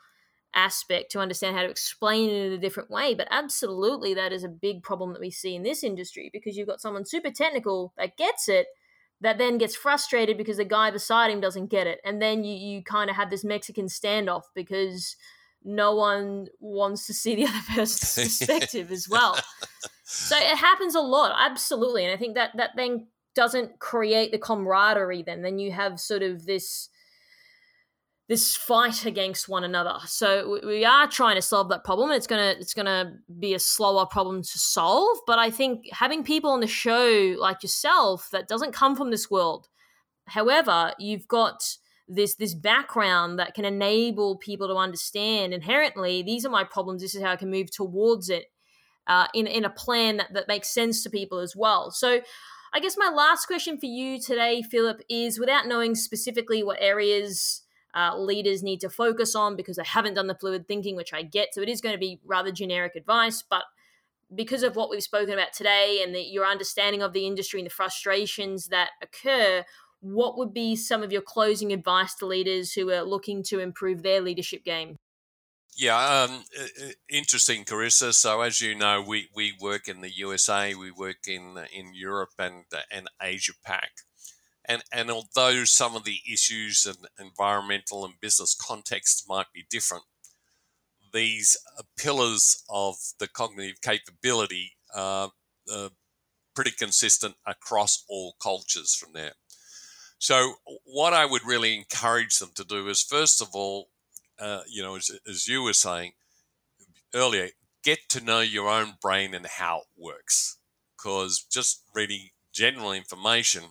[0.53, 3.15] aspect to understand how to explain it in a different way.
[3.15, 6.67] But absolutely, that is a big problem that we see in this industry because you've
[6.67, 8.67] got someone super technical that gets it,
[9.21, 12.01] that then gets frustrated because the guy beside him doesn't get it.
[12.05, 15.15] And then you, you kind of have this Mexican standoff because
[15.63, 19.39] no one wants to see the other person's perspective as well.
[20.11, 22.03] So it happens a lot, absolutely.
[22.03, 25.43] And I think that that then doesn't create the camaraderie then.
[25.43, 26.89] Then you have sort of this
[28.27, 29.99] this fight against one another.
[30.07, 32.11] So we are trying to solve that problem.
[32.11, 36.51] It's gonna it's gonna be a slower problem to solve, but I think having people
[36.53, 39.69] on the show like yourself that doesn't come from this world.
[40.27, 41.77] However, you've got
[42.09, 47.03] this this background that can enable people to understand inherently these are my problems.
[47.03, 48.47] This is how I can move towards it
[49.09, 51.91] uh, in in a plan that that makes sense to people as well.
[51.91, 52.21] So.
[52.71, 57.63] I guess my last question for you today, Phillip, is without knowing specifically what areas
[57.95, 61.23] uh, leaders need to focus on because they haven't done the fluid thinking, which I
[61.23, 61.55] get.
[61.55, 63.65] So it is going to be rather generic advice, but
[64.35, 67.67] because of what we've spoken about today and the, your understanding of the industry and
[67.67, 69.65] the frustrations that occur,
[70.01, 74.03] what would be some of your closing advice to leaders who are looking to improve
[74.03, 74.97] their leadership game?
[75.77, 76.45] Yeah, um,
[77.09, 78.13] interesting, Karissa.
[78.13, 82.33] So, as you know, we, we work in the USA, we work in in Europe
[82.39, 83.91] and and Asia Pac.
[84.67, 90.05] And, and although some of the issues and environmental and business context might be different,
[91.13, 91.57] these
[91.97, 95.31] pillars of the cognitive capability are
[95.73, 95.89] uh,
[96.55, 99.35] pretty consistent across all cultures from there.
[100.19, 100.55] So,
[100.85, 103.89] what I would really encourage them to do is, first of all,
[104.39, 106.13] uh, you know, as, as you were saying
[107.15, 107.51] earlier,
[107.83, 110.59] get to know your own brain and how it works.
[110.97, 113.65] Because just reading general information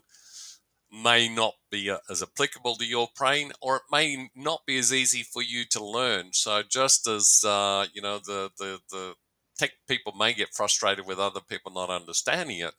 [0.91, 4.93] may not be uh, as applicable to your brain or it may not be as
[4.93, 9.13] easy for you to learn so just as uh, you know the, the the
[9.57, 12.73] tech people may get frustrated with other people not understanding it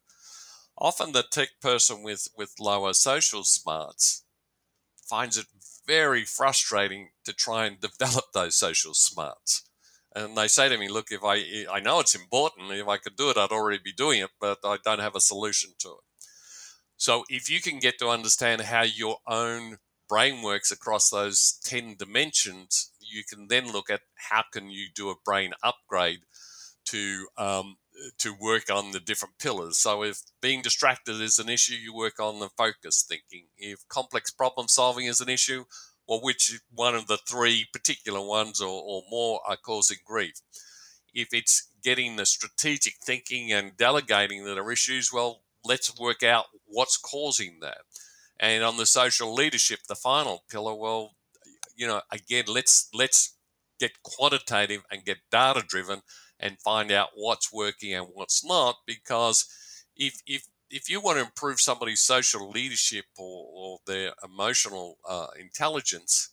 [0.78, 4.24] often the tech person with with lower social smarts
[5.09, 5.47] finds it
[5.89, 9.64] very frustrating to try and develop those social smarts.
[10.14, 13.14] And they say to me look if i i know it's important if i could
[13.14, 16.05] do it i'd already be doing it but i don't have a solution to it.
[16.97, 19.78] So if you can get to understand how your own
[20.09, 25.09] brain works across those 10 dimensions, you can then look at how can you do
[25.11, 26.20] a brain upgrade
[26.86, 27.76] to um,
[28.18, 29.78] to work on the different pillars.
[29.78, 33.46] So if being distracted is an issue, you work on the focus thinking.
[33.57, 35.64] If complex problem solving is an issue,
[36.07, 40.40] well, which one of the three particular ones or, or more are causing grief?
[41.12, 46.46] If it's getting the strategic thinking and delegating that are issues, well, let's work out
[46.66, 47.78] what's causing that.
[48.40, 51.16] And on the social leadership, the final pillar, well,
[51.76, 53.36] you know, again, let's let's
[53.78, 56.03] get quantitative and get data driven
[56.41, 58.76] and find out what's working and what's not.
[58.86, 59.47] Because
[59.97, 65.28] if if if you want to improve somebody's social leadership or, or their emotional uh,
[65.39, 66.30] intelligence,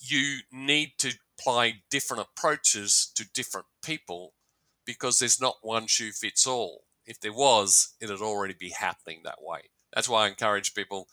[0.00, 4.34] you need to apply different approaches to different people
[4.84, 9.38] because there's not one shoe fits all if there was, it'd already be happening that
[9.40, 9.60] way.
[9.94, 11.08] That's why I encourage people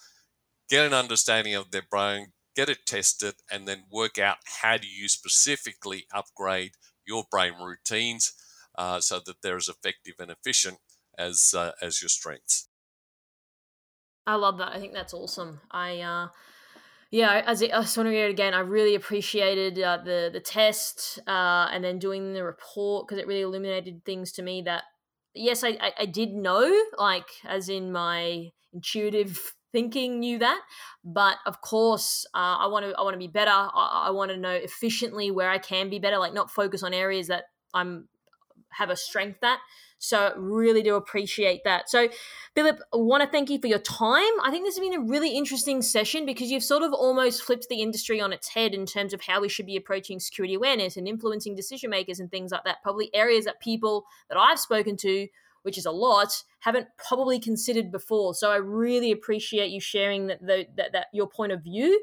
[0.70, 4.88] get an understanding of their brain, get it tested, and then work out how do
[4.88, 6.72] you specifically upgrade
[7.06, 8.34] your brain routines
[8.76, 10.80] uh, so that they're as effective and efficient
[11.18, 12.70] as uh, as your strengths.
[14.26, 14.72] I love that.
[14.74, 15.60] I think that's awesome.
[15.72, 16.30] I uh,
[17.12, 20.42] yeah, as I just want to read it again, I really appreciated uh, the the
[20.42, 24.86] test uh, and then doing the report because it really illuminated things to me that
[25.34, 30.62] yes, I, I, I did know, like as in my intuitive thinking knew that
[31.04, 34.32] but of course uh, i want to i want to be better I, I want
[34.32, 38.08] to know efficiently where i can be better like not focus on areas that i'm
[38.70, 39.60] have a strength at
[40.04, 41.90] so really do appreciate that.
[41.90, 42.10] So
[42.56, 44.34] Phillip, I want to thank you for your time.
[44.44, 47.68] I think this has been a really interesting session because you've sort of almost flipped
[47.70, 50.98] the industry on its head in terms of how we should be approaching security awareness
[50.98, 52.84] and influencing decision makers and things like that.
[52.84, 55.28] Probably areas that people that I've spoken to
[55.64, 58.34] which is a lot, haven't probably considered before.
[58.34, 62.02] So I really appreciate you sharing that, that, that your point of view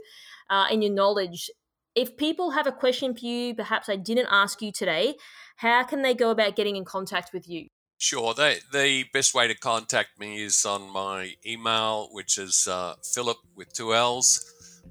[0.51, 1.51] uh, and your knowledge.
[1.95, 5.15] If people have a question for you, perhaps I didn't ask you today,
[5.57, 7.69] how can they go about getting in contact with you?
[7.99, 8.32] Sure.
[8.32, 13.37] The, the best way to contact me is on my email, which is uh, Phillip
[13.55, 14.43] with two L's,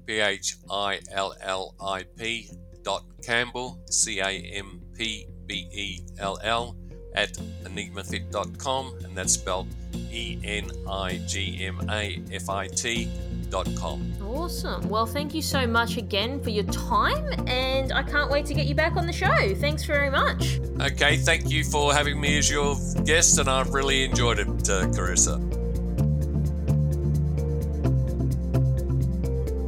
[0.06, 2.48] P H I L L I P
[2.82, 6.76] dot Campbell, C A M P B E L L,
[7.14, 7.32] at
[7.64, 9.68] enigmafit.com, and that's spelled
[10.12, 14.12] E N I G M A F I T.com.
[14.22, 14.88] Awesome.
[14.88, 18.66] Well, thank you so much again for your time, and I can't wait to get
[18.66, 19.54] you back on the show.
[19.56, 20.60] Thanks very much.
[20.80, 24.86] Okay, thank you for having me as your guest, and I've really enjoyed it, uh,
[24.86, 25.38] Karissa.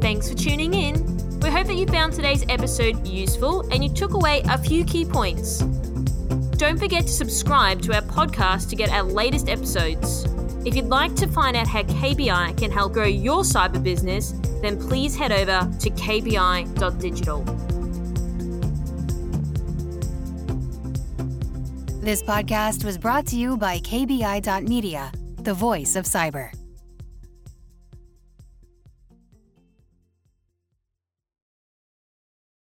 [0.00, 1.12] Thanks for tuning in.
[1.40, 5.04] We hope that you found today's episode useful and you took away a few key
[5.04, 5.64] points.
[6.62, 10.26] Don't forget to subscribe to our podcast to get our latest episodes.
[10.64, 14.32] If you'd like to find out how KBI can help grow your cyber business,
[14.62, 17.42] then please head over to kbi.digital.
[22.00, 26.52] This podcast was brought to you by KBI.media, the voice of cyber.